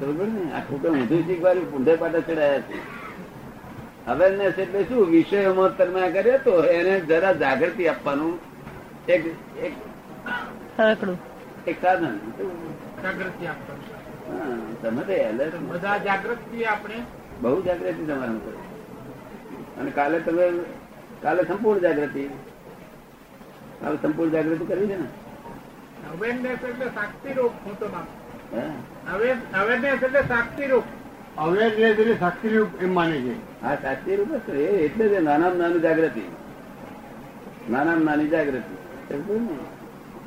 બરોબર 0.00 0.26
ને? 0.26 0.52
આ 0.52 0.60
ખોટું 0.60 0.90
ઊંધું 0.90 1.26
શીખવાડ્યું, 1.26 1.70
પૂંઢે 1.70 1.96
પાટા 1.96 2.20
ચડાયા 2.20 2.60
છે. 2.60 2.98
અવેરનેસ 4.06 4.58
એટલે 4.58 4.82
શું? 4.82 5.06
વિષયોમાં 5.06 5.76
તમે 5.76 6.10
કર્યો 6.10 6.38
તો 6.44 6.64
એને 6.64 7.00
જરા 7.00 7.32
જાગૃતિ 7.32 7.88
આપવાનું. 7.88 8.38
એક 9.08 9.26
એક 9.62 9.72
સરકડું 10.78 11.18
એક 11.66 11.82
સાધન 11.82 12.18
જાગૃતિ 13.02 13.46
તમે 14.82 15.02
તો 15.02 15.12
એલર્ટ 15.12 15.56
બધા 15.56 15.98
જાગૃતિ 15.98 16.64
આપણે. 16.64 16.94
બહુ 17.40 17.62
જાગૃતિ 17.62 18.04
તમારા 18.04 18.32
અને 19.80 19.90
કાલે 19.90 20.18
તમે 20.20 20.50
કાલે 21.22 21.42
સંપૂર્ણ 21.42 21.80
જાગૃતિ. 21.80 22.28
કાલે 23.80 23.96
સંપૂર્ણ 24.02 24.30
જાગૃતિ 24.30 24.64
કરવી 24.64 24.86
છે 24.86 24.98
ને? 24.98 25.06
અવેરનેસ 26.12 26.64
એટલે 26.64 26.86
સાક્ષી 26.86 27.32
રૂપ 27.32 27.52
હું 27.66 27.78
તો 27.78 27.86
અવેરનેસ 29.60 30.02
એટલે 30.02 30.22
સાક્ષી 30.22 30.66
રૂપ. 30.66 30.84
અવેરનેસ 31.38 31.98
એટલે 31.98 32.14
રૂપ 32.56 32.82
એમ 32.82 32.94
માને 32.94 33.20
છે. 33.20 33.62
હા 33.62 33.74
સાચી 33.74 34.16
રૂપ 34.16 34.28
જ 34.28 34.40
છે. 34.40 34.52
એ 34.52 34.84
એટલે 34.84 35.08
જ 35.08 35.12
નાનામાં 35.12 35.56
નાની 35.56 35.80
જાગૃતિ. 35.80 36.22
નાનામાં 37.70 38.04
નાની 38.04 38.28
જાગૃતિ. 38.28 38.74
ને? 39.40 39.77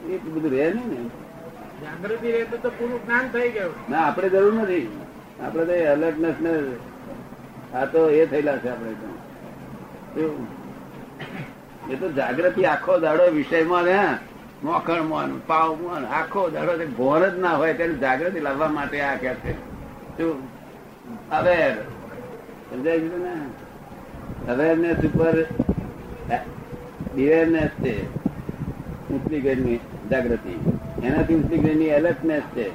એ 0.10 0.18
બધું 0.18 0.52
રહે 0.52 0.74
નહીં 0.74 0.88
ને. 0.88 1.10
જાગૃતિ 1.82 2.32
રહે 2.32 2.44
તો 2.44 2.70
પૂરું 2.70 3.06
જ્ઞાન 3.06 3.28
થઈ 3.28 3.50
ગયું. 3.50 3.74
ના 3.90 4.08
આપણે 4.08 4.30
જરૂર 4.30 4.54
નથી. 4.54 5.00
આપણે 5.44 5.66
તો 5.66 5.92
અલર્ટનેસ 5.92 6.36
ને 6.42 6.60
આ 7.78 7.86
તો 7.86 8.10
એ 8.10 8.26
થયેલા 8.26 8.58
છે 8.58 8.70
આપણે 8.70 8.92
તો. 8.92 10.48
એ 11.90 11.96
તો 11.96 12.12
જાગૃતિ 12.12 12.64
આખો 12.64 13.00
દાડો 13.00 13.32
વિષયમાં 13.32 13.84
ને 13.84 14.18
મોખણ 14.64 15.04
મોન 15.04 15.40
પાવ 15.40 15.76
મોન 15.76 16.06
આખો 16.06 16.50
દાડો 16.50 16.78
ઘોર 16.78 17.30
જ 17.30 17.40
ના 17.40 17.56
હોય 17.56 17.74
ત્યારે 17.74 17.94
જાગૃતિ 17.94 18.40
લાવવા 18.40 18.68
માટે 18.68 19.02
આ 19.02 19.16
કે 19.16 19.34
છે. 19.34 19.54
શું? 20.18 20.48
અવેર. 21.30 21.76
સમજાય 22.70 23.00
છે 23.00 23.18
ને? 23.18 23.34
અવેરનેસ 24.52 24.98
ઉપર 24.98 25.44
બિવેરનેસ 27.16 27.70
છે. 27.70 28.22
ઊંચલી 29.10 29.42
ગ્રેડની 29.42 29.80
જાગૃતિ. 30.10 30.54
એનાથી 31.04 31.36
ઊંચલી 31.36 31.58
ગ્રેડની 31.58 31.86
એલર્ટનેસ 31.86 32.42
છે. 32.42 32.70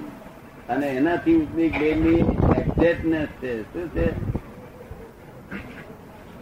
અને 0.68 0.86
એનાથી 0.86 1.36
ઊંચલી 1.36 1.70
ગ્રેડની 1.70 2.18
એક્ઝેક્ટનેસ 2.58 3.26
છે. 3.26 3.62
શું 3.62 3.88
છે? 3.88 4.06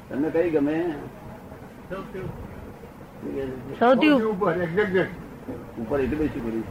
તમને 0.09 0.31
કઈ 0.31 0.51
ગમે? 0.51 0.95
સૌથી 3.79 4.11
ઉપર 4.11 4.53
ઉપર 5.79 6.01
એટલું 6.01 6.19
બધું 6.19 6.29
શું 6.29 6.43
કર્યું 6.43 6.65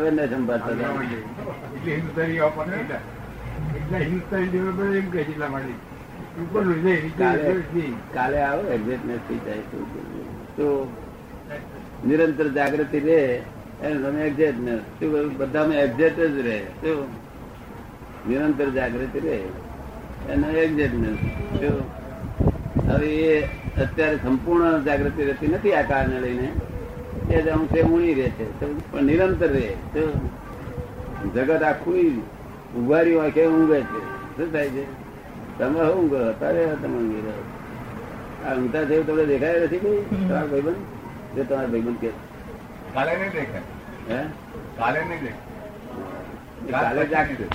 હવે 0.00 0.10
ને 0.10 0.26
સંભાળતા 0.26 0.74
કાલે 8.14 8.42
આવો 8.42 8.62
એક્ઝેક્ટનેસ 8.62 9.18
થઈ 9.28 9.38
જાય 9.38 9.58
તો 10.56 10.92
નિરંતર 12.06 12.48
જાગૃતિ 12.48 12.98
રહે, 13.00 13.20
એને 13.82 13.96
તમે 14.02 14.20
એક્ઝેક્ટનેસ 14.22 14.80
શું 14.98 15.36
બધામાં 15.38 15.76
એક્ઝેક્ટ 15.76 16.20
જ 16.20 16.46
રહે, 16.46 16.58
શું? 16.58 16.98
નિરંતર 18.28 18.68
જાગૃતિ 18.70 19.18
રહે, 19.20 19.38
એનો 20.32 20.48
એક્ઝેક્ટનેસ 20.48 21.16
શું? 21.60 21.78
હવે 22.90 23.06
એ 23.06 23.44
અત્યારે 23.82 24.16
સંપૂર્ણ 24.16 24.84
જાગૃતિ 24.84 25.22
રહેતી 25.24 25.46
નથી 25.46 25.72
આ 25.72 25.82
કારણે 25.82 26.18
લઈને. 26.20 26.48
એ 27.30 27.42
જ 27.42 27.48
અંશે 27.48 27.80
ઊણી 27.82 28.14
રહે 28.14 28.28
છે 28.30 28.46
પણ 28.90 29.02
નિરંતર 29.02 29.50
રહે, 29.50 29.68
શું? 29.92 30.10
જગત 31.34 31.62
આખું 31.62 32.22
ઉભારી 32.76 33.14
વાંખે 33.14 33.46
ઊંઘે 33.46 33.80
છે. 33.80 34.00
શું 34.36 34.52
થાય 34.52 34.68
છે? 34.68 34.84
તમે 35.58 35.80
ઊંઘો? 35.92 36.18
અત્યારે 36.30 36.66
તમે 36.82 36.96
ઊંઘી 36.98 37.22
રહ્યો 37.26 37.44
આ 38.46 38.54
ઊંઘતા 38.56 38.84
થયું 38.84 39.06
તમને 39.06 39.24
દેખાય 39.24 39.60
નથી 39.60 39.78
કઈ 39.78 39.98
ભાઈ 40.28 40.48
ભાઈબંધ 40.50 40.82
જે 41.38 41.46
તમારા 41.48 41.72
ભાઈબંધ 41.72 42.00
કે 42.02 42.10
કાલે 42.94 43.12
નહીં 43.14 43.32
દેખાય. 43.32 43.62
હે? 44.10 44.20
કાલે 44.78 45.00
નહીં 45.04 45.24
દેખાય. 45.24 46.82
કાલે 46.82 47.02
જાગશે. 47.14 47.46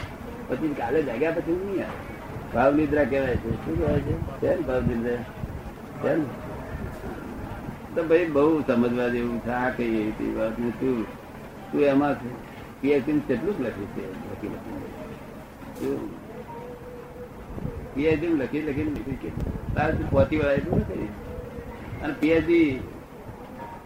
પછી 0.50 0.74
કાલે 0.82 1.00
જાગ્યા 1.04 1.38
પછી 1.38 1.60
નહીં 1.62 1.86
આવે. 1.86 1.98
ભાવ 2.54 2.76
નિદ્રા 2.76 3.06
કહેવાય 3.06 3.38
છે. 3.44 3.56
શું 3.66 3.76
કહેવાય 3.78 4.02
છે? 4.08 4.16
ને 4.42 4.68
ભાવ 4.68 4.84
નિદ્રા 4.88 5.22
ને 6.04 6.16
તો 7.96 8.04
ભાઈ 8.04 8.32
બહુ 8.36 8.44
સમજવા 8.68 9.10
જેવું 9.10 9.38
છે 9.42 9.52
આ 9.58 9.70
કઈ 9.78 9.92
એવી 10.02 10.32
વાત 10.38 10.56
ને 10.58 10.72
તું 10.80 11.06
તું 11.72 11.84
એમાં 11.84 12.16
પીએચડી 12.82 13.22
કેટલું 13.28 13.56
જ 13.58 13.60
લખ્યું 13.66 13.90
છે? 13.96 14.04
લખી 14.32 14.52
લખી 14.54 15.98
પીએચડી 17.96 18.34
લખી 18.40 18.64
લખીને 18.68 18.92
લખી 18.96 19.20
કે 19.22 19.30
તારે 19.76 19.92
તું 19.94 20.08
પહોંચી 20.10 20.40
વળાય 20.40 20.58
એટલું 20.58 20.80
નથી 20.80 21.10
અને 22.02 22.14
પીએચડી 22.22 22.68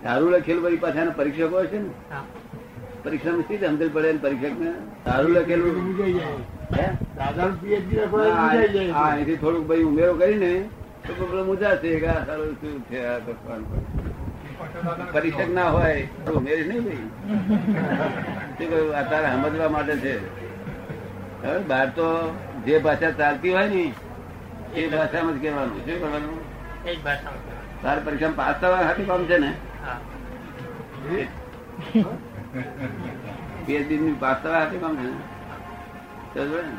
સારું 0.03 0.29
લખેલું 0.33 0.63
પછી 0.65 0.81
પાછા 0.83 1.01
એના 1.05 1.17
પરીક્ષકો 1.19 1.57
હશે 1.63 1.79
ને? 1.83 1.91
પરીક્ષા 3.03 3.35
નથી 3.37 3.57
શી 3.59 3.67
સમજ 3.67 3.81
પડે 3.95 4.09
ને 4.13 4.19
પરીક્ષકને? 4.25 4.71
સારું 5.05 5.31
લખેલું. 5.37 5.75
એથી 9.21 9.37
થોડુંક 9.43 9.65
ભાઈ 9.69 9.87
ઉમેરો 9.91 10.13
કરીને 10.21 10.51
તો 11.07 11.11
પેલો 11.29 11.43
મુજાશે 11.49 11.89
કે 12.01 12.07
આ 12.15 12.21
સારું 12.27 12.51
શું 12.61 12.75
છે 12.89 12.99
આ. 13.05 13.19
પરીક્ષક 15.13 15.49
ના 15.59 15.69
હોય 15.75 16.01
તો 16.25 16.31
ઉમેરી 16.39 16.67
નહીં 16.69 16.83
ભાઈ. 16.87 17.07
શું 18.57 18.67
કહ્યું? 18.71 18.89
તારે 19.09 19.27
સમજવા 19.35 19.69
માટે 19.77 19.95
છે. 20.03 20.15
હવે 21.43 21.59
બહાર 21.71 21.87
તો 21.95 22.07
જે 22.65 22.75
ભાષા 22.85 23.13
ચાલતી 23.21 23.53
હોય 23.57 23.67
ને 23.75 23.83
એ 24.75 24.87
ભાષામાં 24.93 25.33
જ 25.35 25.41
કહેવાનું. 25.41 25.79
શું 25.85 25.97
કરવાનું. 26.01 26.39
તારે 27.83 27.99
પરીક્ષામાં 28.05 28.39
પાસ 28.41 28.55
થવા 28.61 28.83
હાથી 28.89 29.07
કામ 29.09 29.23
છે 29.31 29.37
ને? 29.45 29.51
પીએચડી 33.65 33.99
ની 33.99 34.15
પાસ 34.21 34.37
થવા 34.41 34.55
હાથી 34.55 34.79
કામ 34.79 34.95
છે 34.97 35.05
ને 35.05 35.15
સમજો 36.35 36.61
ને? 36.61 36.73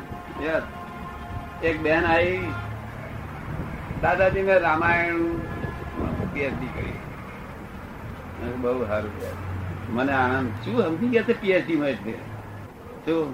યસ. 0.45 0.65
એક 1.63 1.77
બેન 1.81 2.03
આવી 2.05 2.41
દાદાજી 4.01 4.43
મેં 4.43 4.59
રામાયણ 4.61 5.21
પીએચડી 6.33 6.71
કરી 6.73 6.97
બહુ 8.57 8.73
સારું 8.87 9.13
મને 9.93 10.13
આનંદ, 10.15 10.49
શું 10.63 10.83
સમજી 10.85 11.11
ગયા 11.11 11.27
છે 11.27 11.33
પીએચડી 11.35 11.77
માં 11.77 11.91
એટલે 11.91 12.13
શું 13.05 13.27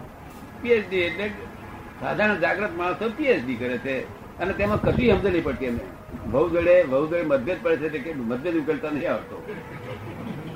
પીએચડી 0.62 1.04
એટલે 1.04 1.28
સાધારણ 2.00 2.42
જાગૃત 2.42 2.74
માણસો 2.78 3.06
પીએચડી 3.18 3.58
કરે 3.58 3.78
છે 3.80 3.96
અને 4.40 4.54
તેમાં 4.54 4.80
કશું 4.80 4.96
સમજ 4.96 5.26
નહીં 5.28 5.44
પડતી 5.44 5.68
એમને 5.68 5.86
બહુ 6.32 6.44
જોડે 6.50 6.76
બહુ 6.92 7.04
જોડે 7.08 7.26
મતભેદ 7.32 7.60
પડે 7.64 7.90
છે 7.94 8.00
કે 8.06 8.12
મતભેદ 8.32 8.56
ઉકેલતા 8.62 8.92
નથી 8.96 9.10
આવડતો. 9.14 9.38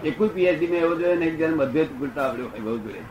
એકુય 0.09 0.29
પીએચડી 0.35 0.69
માં 0.71 0.83
એવો 0.85 0.95
જોઈએ 0.99 1.17
નહીં 1.21 1.35
જેને 1.39 1.55
મતભેદ 1.61 1.89
ઉકેલતા 1.95 2.25
આવડ્યો 2.27 2.49
હોય 2.51 2.63
બહુ 2.67 2.77
જોડે 2.83 3.01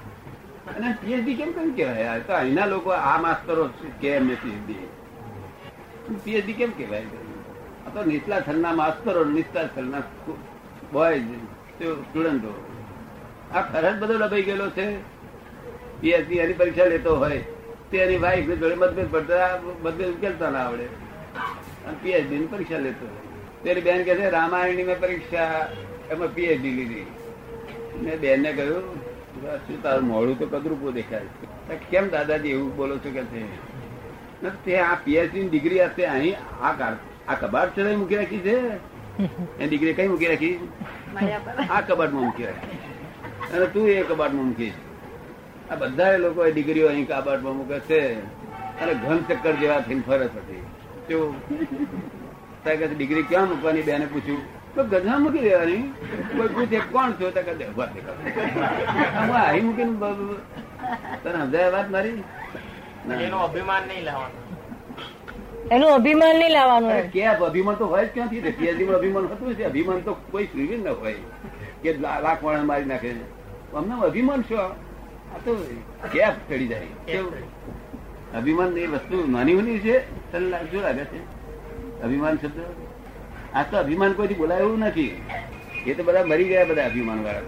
અને 0.77 0.89
પીએચડી 1.01 1.37
કેમ 1.41 1.51
કેમ 1.57 1.69
કહેવાય? 1.77 2.13
તો 2.27 2.33
અહીંના 2.41 2.69
લોકો 2.73 2.91
આ 3.11 3.19
માસ્તરો 3.27 3.63
કે 4.01 4.09
એમને 4.19 4.35
પીએચડી 4.43 4.85
પીએચડી 6.25 6.59
કેમ 6.61 6.71
કહેવાય? 6.79 7.09
આ 7.87 7.91
તો 7.95 8.01
નીચલા 8.11 8.41
થરના 8.47 8.75
માસ્તરો 8.81 9.21
નીચલા 9.35 9.67
થરના 9.75 10.03
બોય 10.93 11.19
સ્ટુડન્ટો 11.75 12.53
આ 13.55 13.63
ફરજ 13.73 13.97
બધો 14.01 14.15
લભાઈ 14.23 14.47
ગયેલો 14.49 14.69
છે. 14.79 14.87
પીએચડી 16.01 16.41
એની 16.45 16.59
પરીક્ષા 16.61 16.89
લેતો 16.95 17.13
હોય 17.25 17.41
તે 17.91 17.97
એની 18.07 18.23
વાઈફ 18.25 18.49
જોડે 18.51 18.77
મતભેદ 18.83 19.09
પડતા 19.13 19.49
મતભેદ 19.85 20.11
ઉકેલતા 20.17 20.51
ના 20.57 20.65
આવડે. 20.69 20.87
અને 21.89 21.97
પીએચડી 22.03 22.39
ની 22.39 22.47
પરીક્ષા 22.47 22.79
લેતો 22.87 23.07
તેની 23.63 23.81
બેન 23.81 24.05
કહે 24.05 24.15
છે 24.15 24.31
રામાયણની 24.31 24.85
મેં 24.91 24.99
પરીક્ષા 25.01 25.51
એમાં 26.11 26.35
પીએચડી 26.35 26.73
લીધી. 26.79 27.07
મેં 28.03 28.17
બેન 28.21 28.43
ને 28.43 28.53
કહ્યું 28.53 28.85
શું 29.67 29.83
તારું 29.83 30.07
મોડું 30.09 30.39
તો 30.39 30.47
કદરૂપો 30.53 30.91
દેખાય 30.91 31.77
કેમ 31.91 32.09
દાદાજી 32.09 32.49
એવું 32.57 32.71
બોલો 32.77 32.95
છો 33.05 33.11
કે 33.17 33.23
છે? 33.33 33.43
તે 34.65 34.79
આ 34.79 34.95
પીએચડી 35.05 35.43
ની 35.43 35.49
ડિગ્રી 35.49 35.81
હશે 35.85 36.05
અહીં 36.07 36.37
આ 36.69 36.73
આ 37.29 37.35
કબાટ 37.41 37.77
છે 37.77 37.95
મૂકી 37.95 38.17
રાખી 38.17 38.43
છે? 38.47 38.57
એ 39.61 39.67
ડિગ્રી 39.69 39.95
કઈ 40.01 40.09
મૂકી 40.09 40.27
રાખી? 40.27 40.57
આ 41.71 41.81
કબાટમાં 41.81 42.25
મૂકી 42.25 42.47
રાખી. 42.51 42.79
અને 43.55 43.67
તું 43.67 43.89
એ 43.89 44.03
કબાટમાં 44.11 44.47
મૂકી 44.47 44.73
આ 45.71 45.77
બધા 45.77 46.17
લોકો 46.25 46.41
એ 46.47 46.53
ડિગ્રીઓ 46.53 46.89
અહીં 46.89 47.07
કબાટમાં 47.07 47.57
મૂકે 47.57 47.79
છે. 47.89 48.03
અને 48.81 48.93
ઘન 49.05 49.19
ચક્કર 49.29 49.55
જેવા 49.61 49.81
થઈને 49.87 50.03
ફરે 50.07 50.27
પછી 50.35 50.63
જો 51.09 51.19
તારે 52.65 52.87
ડિગ્રી 52.95 53.27
ક્યાં 53.31 53.49
મૂકવાની? 53.51 53.85
બેને 53.89 54.07
પૂછ્યું 54.13 54.43
તો 54.75 54.81
ગધા 54.93 55.19
મૂકી 55.25 55.45
દેવાની? 55.47 55.85
કોઈ 56.37 56.51
પૂછે 56.57 56.79
કોણ 56.93 57.11
છો? 57.21 57.27
તો 57.37 57.41
કહે 57.47 57.53
ઊભા 57.69 57.91
હું 59.29 59.37
અહીં 59.37 59.65
મૂકીને 59.67 59.95
તને 61.23 61.39
સમજાય 61.43 61.71
વાત 61.77 61.89
મારી? 61.95 62.19
એનું 63.27 63.41
અભિમાન 63.47 63.83
નહીં 63.89 64.05
લાવવાનું. 64.09 64.43
એનું 65.75 65.91
અભિમાન 65.99 66.35
નહીં 66.41 66.53
લાવવાનું 66.57 67.11
કે 67.15 67.21
અભિમાન 67.49 67.77
તો 67.81 67.87
હોય 67.95 68.05
જ 68.07 68.11
ક્યાંથી? 68.15 68.85
માં 68.91 68.97
અભિમાન 69.01 69.25
હતું 69.33 69.55
છે 69.61 69.65
અભિમાન 69.71 69.99
તો 70.09 70.13
કોઈ 70.33 70.47
સુરવીર 70.53 70.81
ન 70.85 70.89
હોય 70.89 71.21
કે 71.83 71.89
લાખ 72.05 72.41
વાળા 72.45 72.69
મારી 72.71 72.89
નાખે. 72.93 73.11
અમને 73.81 73.95
અભિમાન 74.07 74.41
શું 74.49 74.61
આ 74.61 75.39
તો 75.45 75.51
કેપ 76.13 76.35
ચડી 76.49 76.69
જાય. 76.73 76.91
કેવું? 77.07 77.33
અભિમાન 78.35 78.79
એ 78.79 78.87
વસ્તુ 78.87 79.31
નાની 79.31 79.55
નાની 79.55 79.79
છે 79.79 79.97
શું 80.33 80.81
લાગે 80.81 81.05
છે. 81.05 81.21
અભિમાન 82.03 82.35
શબ્દ. 82.37 82.61
આ 83.55 83.63
તો 83.63 83.77
અભિમાન 83.77 84.13
કોઈથી 84.13 84.35
બોલાય 84.35 84.61
એવું 84.61 84.79
નથી. 84.79 85.23
એ 85.87 85.95
તો 85.95 86.03
બધા 86.03 86.25
મરી 86.25 86.45
ગયા 86.45 86.65
બધા 86.65 86.85
અભિમાન 86.85 87.25
વાળા 87.25 87.39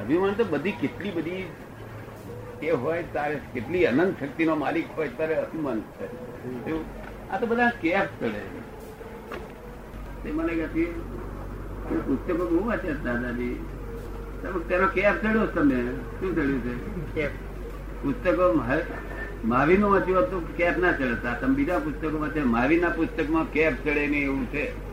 અભિમાન 0.00 0.32
તો 0.32 0.44
બધી 0.44 0.72
કેટલી 0.72 1.10
બધી 1.10 1.46
એ 2.62 2.70
હોય 2.70 3.04
તારે 3.14 3.40
કેટલી 3.54 3.86
અનંત 3.86 4.20
શક્તિનો 4.20 4.54
માલિક 4.54 4.86
હોય 4.96 5.08
તારે 5.08 5.34
અભિમાન 5.34 5.80
થાય? 5.80 6.78
આ 7.30 7.38
તો 7.38 7.46
બધા 7.46 7.70
કેફ 7.80 8.08
ચડે 8.20 8.42
તે 10.22 10.32
મને 10.32 10.54
કહેતી 10.54 10.84
પુસ્તકો 12.06 12.44
બહુ 12.46 12.66
વાંચ્યા 12.66 12.94
દાદાજી. 13.04 13.64
તમે 14.42 14.60
તેનો 14.68 14.86
કેફ 14.86 15.14
ચડ્યો 15.22 15.46
તમને. 15.46 15.80
શું 16.20 16.36
ચડ્યું 16.36 16.60
છે? 17.08 17.26
પુસ્તકો 18.02 18.52
મહાવીરનું 19.44 19.90
વાંચ્યું 19.90 20.18
હતું 20.18 20.46
તો 20.46 20.52
કેફ 20.56 20.76
ના 20.76 20.92
ચડતા 20.92 21.34
તમે 21.34 21.54
બીજા 21.54 21.78
પુસ્તકો 21.78 22.20
વાંચ્યા 22.20 22.44
મહાવીર 22.44 22.82
ના 22.82 22.88
પુસ્તકમાં 22.88 23.44
કેફ 23.44 23.72
ચડે 23.72 24.06
નહીં 24.06 24.24
એવું 24.24 24.46
છે. 24.46 24.86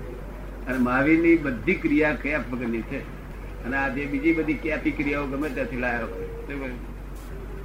અને 0.68 0.78
મહાવીરની 0.78 1.38
બધી 1.38 1.76
ક્રિયા 1.76 2.14
કેફ 2.14 2.42
વગરની 2.52 2.82
છે. 2.82 3.24
અને 3.66 3.78
આ 3.78 3.88
જે 3.88 4.06
બીજી 4.06 4.34
બધી 4.34 4.54
કેપી 4.54 4.92
ક્રિયાઓ 4.92 5.26
ગમે 5.26 5.50
ત્યાંથી 5.50 5.78
લાયો. 5.78 6.08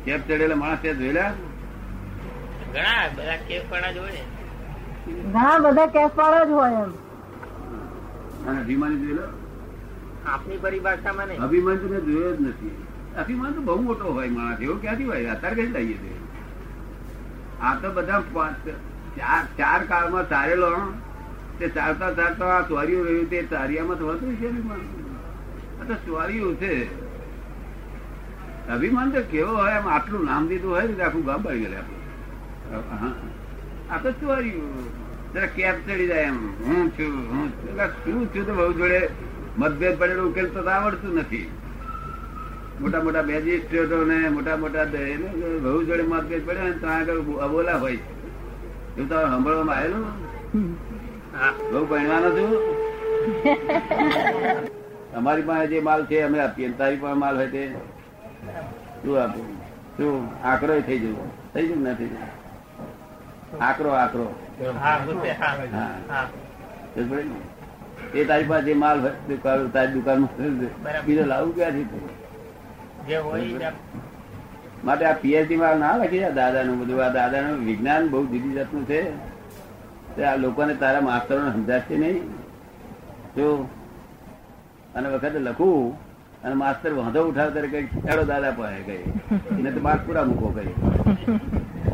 કેપ 0.04 0.20
ચડેલા 0.26 0.56
માણસ 0.56 0.78
ત્યાં 0.82 0.98
જોયેલા? 0.98 1.32
ઘણા 2.74 3.08
બધા 3.08 3.36
કેપ 3.36 3.72
વાળા 3.72 3.92
જ 3.92 3.98
હોય 3.98 4.10
ઘણા 5.32 5.58
બધા 5.58 5.86
કેપ 5.86 6.18
વાળા 6.18 6.44
જ 6.44 6.50
હોય 6.50 6.72
એમ. 6.72 6.92
અને 8.48 8.60
અભિમાની 8.60 8.96
જોયેલો? 8.96 9.22
આપની 10.26 10.56
પરિભાષામાં 10.56 11.26
નહીં. 11.26 11.40
અભિમાન 11.40 11.76
તો 11.76 11.88
મેં 11.88 12.00
જોયો 12.00 12.36
જ 12.36 12.40
નથી. 12.40 12.84
અભિમાન 13.18 13.52
તો 13.52 13.60
બહુ 13.60 13.82
મોટો 13.82 14.04
હોય 14.04 14.28
માણસ. 14.28 14.60
એવો 14.60 14.74
ક્યાંથી 14.74 15.04
હોય? 15.04 15.26
અત્યારે 15.26 15.56
કઈ 15.56 15.66
લઈએ 15.66 15.92
છે? 15.92 16.17
આ 17.60 17.74
તો 17.82 17.88
બધા 17.96 18.22
ચાર 19.58 19.80
કાળમાં 19.90 20.26
ચારેલો 20.32 20.70
તે 21.58 21.66
ચારતા 21.76 22.10
ચારતા 22.18 22.50
આ 22.56 22.62
ચોર્યું 22.70 23.02
રહ્યું, 23.06 23.28
તે 23.30 23.38
ચારિયામાં 23.52 23.98
તો 23.98 24.04
છે 24.40 24.48
આ 25.80 25.84
તો 25.88 25.94
ચોર્યું 26.06 26.54
છે. 26.60 26.72
અભિમાન 28.74 29.08
તો 29.10 29.20
કેવો 29.32 29.52
હોય 29.60 29.76
એમ 29.80 29.86
આટલું 29.88 30.22
નામ 30.30 30.42
દીધું 30.48 30.70
હોય 30.74 30.86
ને 30.88 31.04
આખું 31.06 31.24
ગામ 31.28 31.40
પડી 31.44 31.60
ગયેલું 31.62 31.78
આપણું. 31.80 33.14
આ 33.92 33.98
તો 34.04 34.08
ચોર્યું 34.20 34.72
જરા 35.32 35.50
કેપ 35.56 35.76
ચડી 35.86 36.08
જાય 36.10 36.26
એમ. 36.32 36.38
હું 36.66 36.84
છું 36.96 37.14
હું 37.32 37.46
છું. 37.56 37.72
શું 38.04 38.22
છું 38.34 38.44
તો 38.46 38.52
બહુ 38.58 38.72
જોડે 38.80 39.00
મતભેદ 39.58 39.94
પડેલો 40.00 40.22
ઉકેલ 40.30 40.46
તો 40.54 40.60
આવડતું 40.74 41.12
નથી. 41.22 41.48
મોટા 42.80 43.02
મોટા 43.06 43.22
મેજિસ્ટ્રેટો 43.22 43.96
ને 44.10 44.16
મોટા 44.36 44.56
મોટા 44.62 44.84
બહુ 45.62 45.82
જોડે 45.88 46.02
મતભેદ 46.02 46.42
પડે 46.46 46.60
ને 46.62 46.72
ત્યાં 46.82 46.96
આગળ 47.00 47.18
અબોલા 47.44 47.76
હોય. 47.82 47.96
છે. 47.96 48.02
એવું 48.96 49.08
તો 49.08 49.14
સાંભળવામાં 49.14 49.76
આવેલું 49.76 50.04
બહુ 51.72 51.80
ભણવાનો 51.90 52.28
છું? 52.36 52.52
અમારી 55.16 55.46
પાસે 55.48 55.66
જે 55.72 55.80
માલ 55.88 56.00
છે 56.06 56.20
અમે 56.26 56.38
આપીએ 56.40 56.68
તારી 56.78 57.00
પાસે 57.02 57.18
માલ 57.22 57.34
હોય 57.36 57.48
તે. 57.54 57.62
શું 59.02 59.14
આપું? 59.22 59.46
શું? 59.96 60.14
આકરો 60.44 60.80
થઈ 60.88 60.98
જવું. 60.98 61.28
થઈ 61.54 61.66
જવું 61.68 61.82
ના 61.88 61.94
થઈ 61.98 62.10
જવું 62.12 63.62
આકરો. 63.68 63.90
આકરો? 64.02 64.26
એ 68.14 68.24
તારી 68.24 68.48
પાસે 68.50 68.64
જે 68.66 68.74
માલ 68.84 68.98
હોય 69.00 69.68
તારી 69.74 69.92
દુકાન 69.92 70.20
બીજો 71.06 71.24
લાવું 71.26 71.54
ક્યાંથી? 71.54 72.26
માટે 74.86 75.04
આ 75.10 75.14
પીએચડી 75.22 75.60
માં 75.62 75.78
ના 75.84 75.94
લખી 76.00 76.24
આ 76.24 76.34
દાદાનું 76.40 76.76
બધું. 76.80 77.00
આ 77.06 77.12
દાદાનું 77.18 77.64
વિજ્ઞાન 77.68 78.02
બહુ 78.12 78.26
જુદી 78.32 78.54
જાતનું 78.58 78.84
છે. 78.90 79.00
તે 80.14 80.20
આ 80.30 80.36
લોકોને 80.42 80.74
તારા 80.82 81.06
માસ્તરોને 81.08 81.50
સમજાશે 81.56 81.94
નહીં. 82.02 82.20
જો 83.36 83.48
અને 84.96 85.08
વખતે 85.14 85.38
લખું 85.46 85.94
અને 86.44 86.54
માસ્તર 86.62 86.92
વાંધો 86.98 87.20
ઉઠાવ 87.30 87.50
ત્યારે 87.54 87.68
કઈ 87.72 87.86
ખેડો 88.04 88.22
દાદા 88.30 88.52
પાસે 88.58 88.80
કઈ 88.88 89.02
એને 89.58 89.70
તો 89.74 89.80
માર્ક 89.86 90.02
પૂરા 90.06 90.26
મૂકો 90.30 90.48
કઈ 90.56 90.72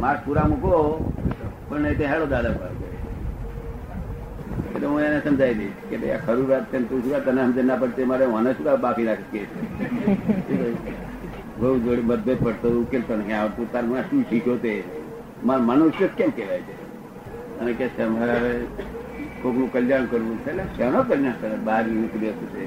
માર્ક 0.05 0.21
પૂરા 0.25 0.47
મૂકો 0.53 0.71
પણ 1.69 1.83
નહીં 1.85 1.99
તે 2.01 2.05
હેડો 2.13 2.27
દાદા 2.35 2.55
પાસે 2.61 2.84
એટલે 4.85 4.93
હું 4.93 5.01
એને 5.01 5.21
સમજાવી 5.21 5.55
દઈશ 5.55 5.73
કે 5.91 5.97
ભાઈ 5.97 6.11
આ 6.11 6.17
ખરું 6.17 6.49
વાત 6.49 6.65
છે 6.73 6.79
તું 6.89 7.03
શું 7.03 7.25
તને 7.25 7.43
સમજ 7.43 7.59
ના 7.59 7.77
પડતી 7.77 8.05
મારે 8.05 8.27
મને 8.27 8.53
શું 8.53 8.81
બાકી 8.81 9.05
રાખી 9.05 9.39
કે 9.39 9.47
બહુ 11.59 11.79
જોડે 11.79 12.03
મતભેદ 12.03 12.45
પડતો 12.45 12.69
ઉકેલતો 12.69 13.17
નહીં 13.17 13.41
આવતું 13.41 13.73
તાર 13.73 13.83
મને 13.83 14.03
શું 14.03 14.25
શીખ્યો 14.31 14.57
તે? 14.57 14.85
મારા 15.45 15.63
મનુષ્ય 15.63 16.07
કેમ 16.07 16.31
કહેવાય 16.31 16.61
છે? 16.61 16.75
અને 17.61 17.73
કે 17.73 17.87
હવે 18.03 18.67
કોકનું 19.43 19.73
કલ્યાણ 19.73 20.05
કરવું 20.05 20.39
છે 20.45 20.51
એટલે 20.51 20.65
શેનો 20.77 21.03
કલ્યાણ 21.03 21.41
કરે? 21.41 21.57
બહાર 21.65 21.87
નીકળી 21.87 22.29
હતું 22.29 22.49
છે. 22.49 22.65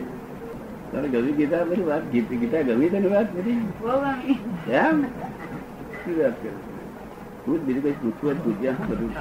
તને 0.91 1.07
ગમી 1.07 1.31
ગીતા 1.31 1.63
બધી 1.63 1.81
વાત? 1.81 2.03
ગીત 2.11 2.29
ગીતા 2.29 2.61
ગમી 2.61 2.89
તને 2.89 3.07
વાત 3.07 3.35
બધી? 3.35 3.51
એમ? 3.51 5.03
શું 6.05 6.19
વાત 6.19 6.41
કરે? 6.41 6.51
હું 7.47 7.65
બીજું 7.65 7.83
કઈ 7.83 7.91
પૂછવું 7.91 8.33
જ 8.33 8.37
પૂછ્યા 8.41 8.75
બધું. 8.89 9.11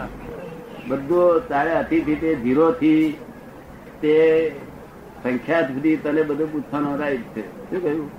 બધું 0.88 1.48
તારે 1.48 1.72
અતિથી 1.72 2.14
તે 2.14 2.34
ઝીરો 2.34 2.72
થી 2.72 3.16
તે 4.00 4.52
સંખ્યા 5.22 5.62
સુધી 5.62 5.96
તને 5.96 6.22
બધું 6.22 6.52
પૂછવાનો 6.52 6.96
રાઈટ 6.96 7.20
છે. 7.20 7.70
શું 7.70 7.82
કહ્યું? 7.82 8.10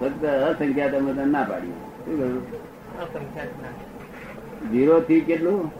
ફક્ત 0.00 0.24
અસંખ્યા 0.24 0.88
તમે 0.88 1.12
તને 1.12 1.24
ના 1.24 1.42
પાડી. 1.42 1.72
શું 2.04 2.18
કહ્યું? 2.18 2.46
ઝીરો 4.72 5.00
થી 5.00 5.20
કેટલું? 5.20 5.72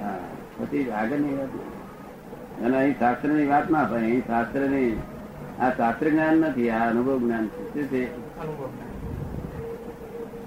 હા 0.00 0.18
પછી 0.58 0.90
આગળની 0.90 1.36
વાત. 1.36 1.48
અને 2.62 2.76
અહીં 2.76 2.98
શાસ્ત્રની 2.98 3.46
વાત 3.46 3.70
ના 3.70 3.84
થાય. 3.84 4.00
અહીં 4.00 4.26
શાસ્ત્રની 4.26 4.96
આ 5.60 5.70
શાસ્ત્ર 5.70 6.08
જ્ઞાન 6.08 6.36
નથી 6.36 6.70
આ 6.70 6.90
અનુભવ 6.90 7.18
જ્ઞાન 7.18 7.46
છે. 7.46 7.74
શું 7.74 7.90
છે? 7.90 8.02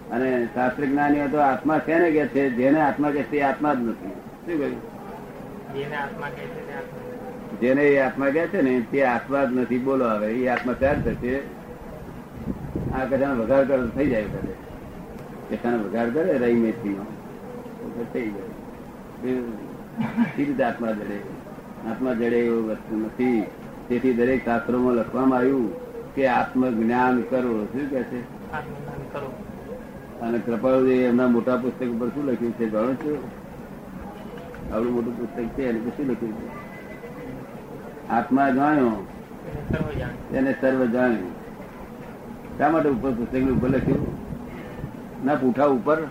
અને 0.10 0.48
શાસ્ત્ર 0.54 0.86
જ્ઞાનીઓ 0.86 1.28
તો 1.28 1.38
આત્મા 1.38 1.80
છે 1.80 2.00
ને 2.00 2.12
કે 2.12 2.28
છે? 2.28 2.50
જેને 2.50 2.82
આત્મા 2.82 3.12
કે 3.12 3.24
છે 3.24 3.42
આત્મા 3.42 3.74
જ 3.74 3.78
નથી. 3.78 4.25
જેને 7.62 7.84
એ 7.84 8.00
આત્મા 8.00 8.30
કહે 8.30 8.48
છે 8.48 8.62
ને 8.62 8.82
તે 8.92 9.04
આત્મા 9.04 9.46
જ 9.46 9.54
નથી 9.54 9.78
બોલો 9.78 10.06
હવે 10.06 10.34
એ 10.34 10.48
આત્મા 10.48 10.74
ત્યાર 10.74 11.02
થશે? 11.02 11.40
આ 12.96 13.06
કદાચ 13.06 13.30
વઘાર 13.30 13.66
કર 13.66 13.88
થઈ 13.88 14.10
જાય 14.10 14.24
કદાચ 14.24 15.54
કદાચ 15.54 15.74
વઘાર 15.74 16.10
કરે 16.10 16.34
રહી 16.34 16.54
મેથી 16.54 16.96
થઈ 18.14 18.32
જાય. 18.32 19.32
એ 19.32 19.42
રીતે 20.38 20.64
આત્મા 20.64 20.92
જડે? 20.92 21.20
આત્મા 21.90 22.14
જડે 22.14 22.40
એવું 22.40 22.68
વસ્તુ 22.68 22.98
નથી. 22.98 23.44
તેથી 23.88 24.14
દરેક 24.14 24.46
શાસ્ત્રોમાં 24.46 24.94
લખવામાં 24.94 25.40
આવ્યું 25.40 25.66
કે 26.16 26.28
આત્મ 26.28 26.70
જ્ઞાન 26.70 27.22
કરો 27.22 27.66
શું 27.66 27.90
કે 27.90 28.04
છે? 28.04 28.20
અને 30.22 30.38
કૃપાળુજી 30.38 30.94
એમના 30.94 31.28
મોટા 31.28 31.56
પુસ્તક 31.56 31.88
ઉપર 31.88 32.10
શું 32.10 32.26
લખ્યું 32.26 32.52
છે 32.52 32.70
જાણો 32.70 32.94
છો? 32.94 33.28
આવડું 34.76 34.94
મોટું 34.94 35.18
પુસ્તક 35.18 35.58
છે 35.58 35.70
એની 35.70 35.80
પર 35.80 35.90
શું 35.90 36.12
લખ્યું 36.12 36.42
છે. 36.42 36.48
આત્મા 38.10 38.50
જાણ્યો 38.50 38.86
એને 38.86 39.06
સર્વ 39.72 40.08
તેને 40.32 40.56
સર્વ 40.62 40.86
જાણ્યું. 40.86 41.32
શા 42.58 42.70
માટે 42.70 42.90
ઉપર 42.90 43.12
પુસ્તક 43.12 43.50
ઉપર 43.50 43.70
લખ્યું? 43.70 44.18
ના 45.26 45.36
પૂઠા 45.36 45.66
ઉપર? 45.66 46.08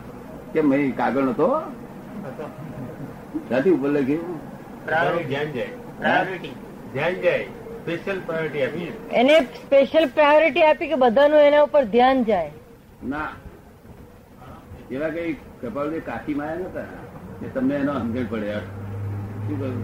કે 0.53 0.61
મેં 0.61 0.96
કાગળ 0.96 1.22
નતો? 1.22 1.57
હતો 1.57 3.70
ઉપર 3.70 3.88
લખ્યું? 3.88 4.40
પ્રાયોરિટી. 4.87 5.64
પ્રાયોરિટી. 5.98 6.53
ધ્યાન 6.92 7.14
જાય. 7.14 7.44
સ્પેશિયલ 7.44 8.20
પ્રાયોરિટી 8.27 8.64
આપી. 8.64 8.92
એને 9.12 9.40
સ્પેશિયલ 9.40 10.07
પ્રાયોરિટી 10.07 10.62
આપી 10.62 10.88
કે 10.88 10.94
બધાનું 10.94 11.38
એના 11.38 11.62
ઉપર 11.62 11.85
ધ્યાન 11.85 12.24
જાય? 12.24 12.50
ના. 13.09 13.29
એવા 14.90 15.09
કઈ 15.09 15.33
કપાલ 15.33 16.00
કાશી 16.00 16.35
માયા 16.35 16.55
નતા? 16.55 17.03
કે 17.44 17.48
તમને 17.54 17.74
એનો 17.76 17.94
સમજણ 18.02 18.28
પડે 18.33 18.48
અર્થ 18.59 18.70
શું 19.46 19.57
કહ્યું? 19.61 19.80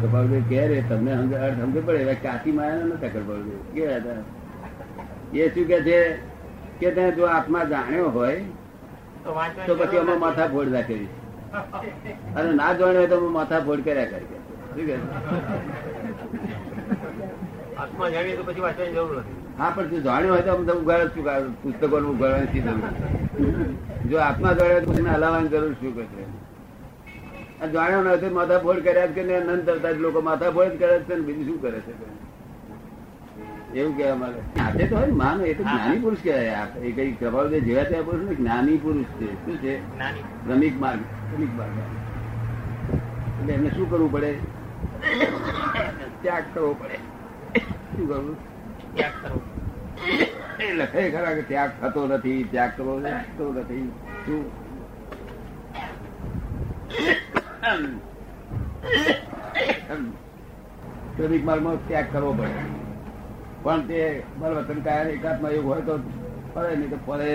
કપાળભાઈ 0.00 0.46
કે 0.50 0.60
રે 0.70 0.78
તમને 0.88 1.10
અર્થ 1.16 1.58
સમજ 1.60 1.76
પડે 1.88 2.14
કાચી 2.24 2.54
માયા 2.56 2.88
નતા 2.88 3.10
કપાળભાઈ 3.14 3.60
કે 3.74 3.84
હતા 3.98 4.20
એ 5.42 5.46
શું 5.54 5.66
કે 5.70 5.78
છે? 5.86 5.98
કે 6.80 6.88
તે 6.96 7.04
જો 7.18 7.24
આત્મા 7.34 7.64
જાણ્યો 7.72 8.08
હોય 8.16 8.40
તો 9.68 9.72
પછી 9.78 10.00
અમે 10.02 10.14
માથા 10.24 10.48
ફોડ 10.56 10.68
રાખેલી 10.74 11.12
અને 12.36 12.50
ના 12.60 12.72
જાણ્યું 12.80 12.98
હોય 12.98 13.08
તો 13.12 13.16
અમે 13.22 13.30
માથા 13.38 13.62
ફોડ 13.70 13.80
કર્યા 13.86 14.10
કરી. 14.12 14.28
શું 14.74 14.84
કે 14.88 14.94
આત્મા 17.82 18.08
જાણીએ 18.14 18.36
તો 18.36 18.44
પછી 18.48 18.64
વાંચવાની 18.66 18.94
જરૂર 18.96 19.16
નથી. 19.22 19.35
હા 19.58 19.70
પણ 19.70 19.88
તું 19.90 20.02
જાણ્યું 20.02 20.32
હોય 20.32 20.42
તો 20.42 20.52
અમે 20.54 20.72
ઉગાડે 20.72 21.06
શું 21.14 21.54
પુસ્તકો 21.62 22.00
નું 22.00 22.10
ઉગાડવાની 22.10 22.50
શી 22.52 24.10
જો 24.10 24.16
આત્મા 24.18 24.52
જાણ્યો 24.52 24.80
તો 24.80 24.92
એને 24.92 25.10
હલાવવાની 25.10 25.48
જરૂર 25.48 25.72
શું 25.80 25.94
કરશે 25.96 26.24
આ 27.62 27.66
જાણ્યો 27.66 28.02
ન 28.02 28.06
હોય 28.06 28.30
માથા 28.38 28.58
ફોડ 28.58 28.78
કર્યા 28.78 29.06
જ 29.06 29.12
કે 29.12 29.22
કરતા 29.66 29.92
જ 29.92 29.98
લોકો 30.06 30.20
માથા 30.20 30.50
ફોડ 30.50 30.78
કરે 30.78 30.98
છે 31.00 31.14
બીજું 31.26 31.44
શું 31.44 31.60
કરે 31.62 31.80
છે? 31.80 31.92
એવું 33.74 33.96
કહેવા 33.96 34.16
માંગે. 34.16 34.40
હાથે 34.58 34.84
તો 34.90 34.96
હોય 34.96 35.14
માનો 35.20 35.44
એ 35.44 35.54
તો 35.54 35.62
જ્ઞાની 35.62 35.98
પુરુષ 35.98 36.18
કહેવાય. 36.22 36.66
એ 36.82 36.92
કઈ 36.92 37.12
પ્રભાવદેવ 37.12 37.64
જેવા 37.64 37.84
ત્યાં 37.84 38.04
પુરુષ 38.04 38.28
ને 38.28 38.34
જ્ઞાની 38.34 38.76
પુરુષ 38.76 39.08
છે. 39.20 39.28
શું 39.44 39.56
છે? 39.62 39.98
નાની 39.98 40.26
ક્રમિક 40.46 40.80
માર્ગ 40.80 41.00
ક્રમિક 41.30 41.52
માર્ગ. 41.56 41.78
એટલે 43.40 43.52
એમને 43.52 43.70
શું 43.70 43.90
કરવું 43.90 44.12
પડે? 44.12 44.30
ત્યાગ 46.22 46.44
કરવો 46.54 46.72
પડે. 46.74 46.96
શું 47.96 48.08
કરવું? 48.08 48.36
ત્યાગ 48.96 49.14
કરવો 49.22 49.40
એ 50.66 50.68
લખે 50.78 51.02
ખરા 51.14 51.34
કે 51.38 51.42
ત્યાગ 51.50 51.70
થતો 51.80 52.00
નથી 52.12 52.40
ત્યાગ 52.52 52.72
કરવો 52.76 52.94
થતો 53.04 53.44
નથી. 53.52 53.86
શું? 54.26 54.44
ક્રમિક 61.16 61.44
માર્ગમાં 61.48 61.78
ત્યાગ 61.88 62.08
કરવો 62.12 62.32
પડે. 62.40 62.60
પણ 63.62 63.80
તે 63.88 63.98
બળવતન 64.40 64.80
કાયા 64.86 65.14
એકાદમાં 65.18 65.52
એવું 65.58 65.70
હોય 65.70 65.82
તો 65.88 65.94
પડે 66.54 66.72
નહીં 66.76 66.90
તો 66.92 66.98
પડે 67.06 67.30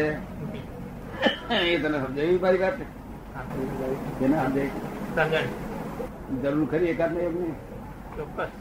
એ 1.72 1.78
તને 1.84 1.98
સમજાવી 2.04 2.40
મારી 2.44 2.62
વાત? 2.64 2.78
સમજે 4.20 4.64
સમજણ 5.16 5.48
જરૂર 6.44 6.68
ખરી 6.72 6.90
એકાત્મા 6.94 7.24
યોગની? 7.26 7.54
ચોક્કસ. 8.18 8.52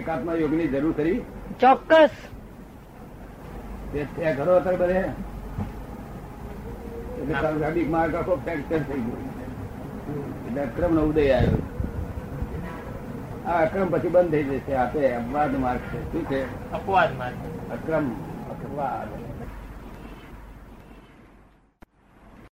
એકાત્મા 0.00 0.36
યોગની 0.40 0.68
જરૂર 0.74 0.94
ખરી? 0.98 1.20
ચોક્કસ. 1.60 2.10
ઘરો 4.36 4.56
અત્યારે 4.56 4.76
બધે. 4.76 5.04
ગાડી 7.60 7.84
માર્ગ 7.84 8.14
આખો 8.14 8.36
ફ્રેક્ચર 8.36 8.78
થઈ 8.78 9.00
ગયો. 9.00 9.16
એટલે 10.46 10.62
અક્રમ 10.62 10.94
નો 10.94 11.00
ઉદય 11.00 11.32
આવ્યો. 11.32 11.62
આ 13.46 13.62
અક્રમ 13.62 13.86
પછી 13.90 14.08
બંધ 14.08 14.30
થઈ 14.30 14.44
જશે. 14.44 14.74
આપે 14.74 15.12
અપવાદ 15.12 15.58
માર્ગ 15.58 15.80
છે. 15.80 16.12
શું 16.12 16.24
છે? 16.24 16.72
અપવાદ 16.72 17.16
માર્ગ. 17.16 17.36
અક્રમ. 17.72 18.10
અપવાદ. 18.50 19.21